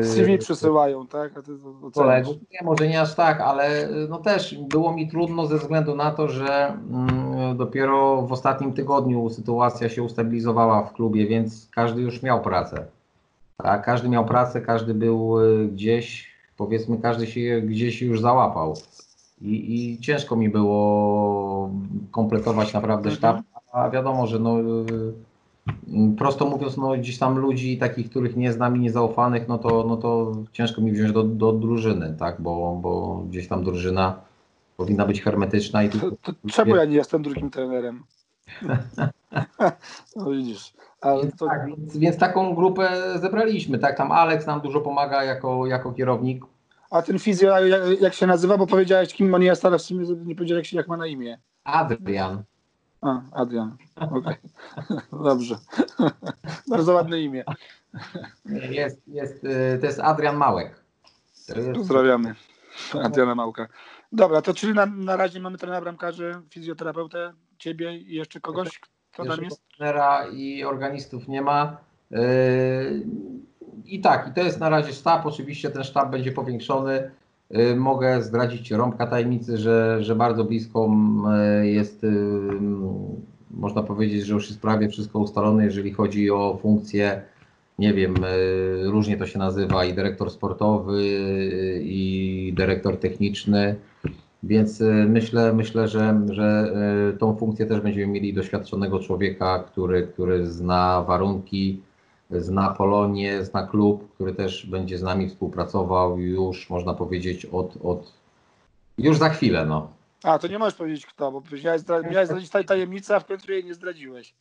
E, 0.00 0.04
CV 0.04 0.38
przesyłają, 0.38 1.06
tak? 1.06 1.32
Kolegów. 1.94 2.36
Nie, 2.52 2.58
może 2.64 2.88
nie 2.88 3.00
aż 3.00 3.14
tak, 3.14 3.40
ale 3.40 3.88
no 4.08 4.18
też 4.18 4.54
było 4.54 4.92
mi 4.92 5.08
trudno 5.08 5.46
ze 5.46 5.58
względu 5.58 5.94
na 5.94 6.10
to, 6.10 6.28
że 6.28 6.76
mm, 6.90 7.56
dopiero 7.56 8.22
w 8.22 8.32
ostatnim 8.32 8.72
tygodniu 8.72 9.30
sytuacja 9.30 9.88
się 9.88 10.02
ustabilizowała 10.02 10.82
w 10.82 10.92
klubie, 10.92 11.26
więc 11.26 11.68
każdy 11.74 12.02
już 12.02 12.22
miał 12.22 12.40
pracę. 12.40 12.86
Tak? 13.56 13.84
Każdy 13.84 14.08
miał 14.08 14.24
pracę, 14.24 14.60
każdy 14.60 14.94
był 14.94 15.40
e, 15.40 15.66
gdzieś, 15.66 16.32
powiedzmy, 16.56 16.98
każdy 16.98 17.26
się 17.26 17.60
gdzieś 17.60 18.02
już 18.02 18.20
załapał. 18.20 18.74
I, 19.40 19.74
i 19.74 20.00
ciężko 20.00 20.36
mi 20.36 20.48
było 20.48 21.70
kompletować 22.10 22.72
naprawdę 22.72 23.10
mhm. 23.10 23.16
sztab, 23.16 23.36
a 23.72 23.90
wiadomo, 23.90 24.26
że 24.26 24.38
no 24.38 24.56
prosto 26.18 26.46
mówiąc, 26.46 26.76
no 26.76 26.96
gdzieś 26.96 27.18
tam 27.18 27.38
ludzi 27.38 27.78
takich, 27.78 28.10
których 28.10 28.36
nie 28.36 28.52
znam 28.52 28.76
i 28.76 28.80
niezaufanych, 28.80 29.48
no 29.48 29.58
to, 29.58 29.84
no 29.88 29.96
to 29.96 30.32
ciężko 30.52 30.80
mi 30.80 30.92
wziąć 30.92 31.12
do, 31.12 31.22
do 31.22 31.52
drużyny, 31.52 32.16
tak, 32.18 32.40
bo, 32.40 32.78
bo 32.82 33.16
gdzieś 33.28 33.48
tam 33.48 33.64
drużyna 33.64 34.20
powinna 34.76 35.06
być 35.06 35.22
hermetyczna 35.22 35.82
i 35.82 35.88
to, 35.88 35.98
to, 36.22 36.32
czemu 36.50 36.76
ja 36.76 36.84
nie 36.84 36.96
jestem 36.96 37.22
drugim 37.22 37.50
trenerem? 37.50 38.04
no 40.16 40.30
widzisz. 40.30 40.72
Więc, 41.22 41.36
to... 41.36 41.46
tak, 41.46 41.66
więc, 41.66 41.96
więc, 41.96 42.18
taką 42.18 42.54
grupę 42.54 42.90
zebraliśmy, 43.20 43.78
tak, 43.78 43.96
tam 43.96 44.12
Alex 44.12 44.46
nam 44.46 44.60
dużo 44.60 44.80
pomaga 44.80 45.24
jako, 45.24 45.66
jako 45.66 45.92
kierownik. 45.92 46.44
A 46.90 47.02
ten 47.02 47.18
fizjo, 47.18 47.58
jak, 47.66 48.00
jak 48.00 48.14
się 48.14 48.26
nazywa, 48.26 48.58
bo 48.58 48.66
powiedziałeś 48.66 49.14
kim 49.14 49.34
on 49.34 49.42
jest, 49.42 49.64
ale 49.64 49.78
w 49.78 49.82
sumie 49.82 50.06
nie 50.24 50.34
powiedziałeś 50.34 50.72
jak 50.72 50.88
ma 50.88 50.96
na 50.96 51.06
imię. 51.06 51.38
Adrian. 51.64 52.42
A, 53.02 53.22
Adrian. 53.32 53.76
Okay. 53.96 54.36
Dobrze. 55.24 55.58
Bardzo 56.70 56.94
ładne 56.94 57.20
imię. 57.20 57.44
Jest, 58.70 59.08
jest, 59.08 59.44
y, 59.44 59.78
to 59.80 59.86
jest 59.86 60.00
Adrian 60.00 60.36
Małek. 60.36 60.80
Jest, 61.56 61.72
Pozdrawiamy. 61.74 62.34
Adriana 63.02 63.34
Małka. 63.34 63.68
Dobra, 64.12 64.42
to 64.42 64.54
czyli 64.54 64.74
na, 64.74 64.86
na 64.86 65.16
razie 65.16 65.40
mamy 65.40 65.58
trenera 65.58 65.80
bramkarzy, 65.80 66.40
fizjoterapeutę, 66.50 67.32
ciebie 67.58 67.96
i 67.96 68.14
jeszcze 68.14 68.40
kogoś, 68.40 68.78
kto 68.78 69.16
tam 69.16 69.26
Pierwszego 69.26 69.44
jest? 69.44 69.68
trenera 69.76 70.26
i 70.26 70.64
organistów 70.64 71.28
nie 71.28 71.42
ma. 71.42 71.76
Yy, 72.10 73.06
I 73.84 74.00
tak, 74.00 74.28
i 74.28 74.32
to 74.32 74.40
jest 74.40 74.60
na 74.60 74.68
razie 74.68 74.92
sztab. 74.92 75.26
Oczywiście 75.26 75.70
ten 75.70 75.84
sztab 75.84 76.10
będzie 76.10 76.32
powiększony. 76.32 77.10
Yy, 77.52 77.76
Mogę 77.76 78.22
zdradzić 78.22 78.70
rąbka 78.70 79.06
tajemnicy, 79.06 79.58
że, 79.58 80.02
że 80.02 80.16
bardzo 80.16 80.44
blisko 80.44 80.90
yy, 81.60 81.70
jest, 81.70 82.02
yy, 82.02 82.10
można 83.50 83.82
powiedzieć, 83.82 84.26
że 84.26 84.34
już 84.34 84.48
jest 84.48 84.60
prawie 84.60 84.88
wszystko 84.88 85.18
ustalone, 85.18 85.64
jeżeli 85.64 85.92
chodzi 85.92 86.30
o 86.30 86.58
funkcje, 86.62 87.22
nie 87.78 87.94
wiem, 87.94 88.14
różnie 88.84 89.16
to 89.16 89.26
się 89.26 89.38
nazywa, 89.38 89.84
i 89.84 89.94
dyrektor 89.94 90.30
sportowy, 90.30 91.02
i 91.82 92.52
dyrektor 92.56 92.96
techniczny. 92.96 93.76
Więc 94.42 94.80
y, 94.80 95.06
myślę, 95.08 95.52
myślę 95.52 95.88
że, 95.88 96.20
że 96.30 96.72
y, 97.14 97.18
tą 97.18 97.36
funkcję 97.36 97.66
też 97.66 97.80
będziemy 97.80 98.06
mieli 98.12 98.34
doświadczonego 98.34 99.00
człowieka, 99.00 99.64
który, 99.66 100.06
który 100.06 100.46
zna 100.46 101.04
warunki, 101.06 101.82
zna 102.32 102.70
Polonię, 102.70 103.44
zna 103.44 103.66
klub, 103.66 104.14
który 104.14 104.34
też 104.34 104.66
będzie 104.66 104.98
z 104.98 105.02
nami 105.02 105.28
współpracował 105.28 106.18
już, 106.18 106.70
można 106.70 106.94
powiedzieć, 106.94 107.46
od, 107.46 107.74
od 107.84 108.12
już 108.98 109.18
za 109.18 109.28
chwilę. 109.28 109.66
No. 109.66 109.88
A, 110.22 110.38
to 110.38 110.48
nie 110.48 110.58
możesz 110.58 110.74
powiedzieć 110.74 111.06
kto, 111.06 111.32
bo 111.32 111.42
miałeś, 111.64 111.82
zdra- 111.82 112.10
miałeś 112.10 112.28
zdradzić 112.28 112.50
taj- 112.50 112.64
tajemnicę, 112.64 113.16
a 113.16 113.20
w 113.20 113.26
końcu 113.26 113.52
jej 113.52 113.64
nie 113.64 113.74
zdradziłeś. 113.74 114.34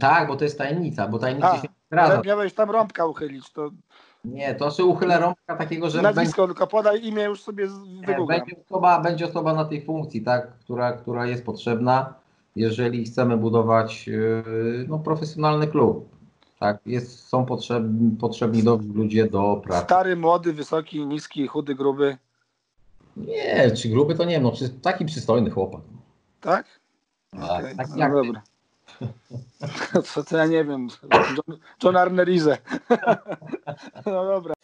Tak, 0.00 0.28
bo 0.28 0.36
to 0.36 0.44
jest 0.44 0.58
tajemnica, 0.58 1.08
bo 1.08 1.18
tajemnica 1.18 1.52
A, 1.52 1.60
się 1.60 1.68
zdradza. 1.86 2.22
Miałeś 2.24 2.54
tam 2.54 2.70
rąbka 2.70 3.06
uchylić, 3.06 3.52
to 3.52 3.70
Nie, 4.24 4.54
to 4.54 4.70
się 4.70 4.84
uchylę 4.84 5.20
rąbka 5.20 5.56
takiego, 5.56 5.90
że 5.90 6.02
będzie, 6.02 6.20
nazwisko 6.20 6.46
tylko 6.46 6.66
podaj, 6.66 7.04
imię 7.04 7.22
już 7.22 7.42
sobie 7.42 7.68
wygooglam. 8.06 8.26
będzie, 8.26 8.56
osoba, 8.66 9.00
będzie 9.00 9.26
osoba 9.26 9.54
na 9.54 9.64
tej 9.64 9.84
funkcji, 9.84 10.22
tak, 10.22 10.52
która, 10.58 10.92
która 10.92 11.26
jest 11.26 11.44
potrzebna, 11.44 12.14
jeżeli 12.56 13.04
chcemy 13.04 13.36
budować 13.36 14.06
yy, 14.06 14.84
no, 14.88 14.98
profesjonalny 14.98 15.66
klub. 15.66 16.17
Tak, 16.60 16.78
jest, 16.86 17.28
są 17.28 17.46
potrzebni, 17.46 18.16
potrzebni 18.16 18.62
ludzie 18.94 19.26
do 19.26 19.60
pracy. 19.64 19.84
Stary, 19.84 20.16
młody, 20.16 20.52
wysoki, 20.52 21.06
niski, 21.06 21.46
chudy, 21.46 21.74
gruby, 21.74 22.16
Nie, 23.16 23.70
czy 23.70 23.88
gruby 23.88 24.14
to 24.14 24.24
nie 24.24 24.34
wiem, 24.34 24.42
no, 24.42 24.52
przy, 24.52 24.68
taki 24.68 25.04
przystojny 25.04 25.50
chłopak. 25.50 25.80
tak? 26.40 26.80
Tak, 27.30 27.60
Okej, 27.60 27.76
tak 27.76 27.88
no 27.88 27.96
jak 27.96 28.12
dobra. 28.12 28.42
Co 30.04 30.24
to 30.24 30.36
ja 30.36 30.46
nie 30.46 30.64
wiem. 30.64 30.88
John, 31.12 31.58
John 31.82 31.96
Arnerize. 31.96 32.58
No 34.06 34.24
dobra. 34.24 34.54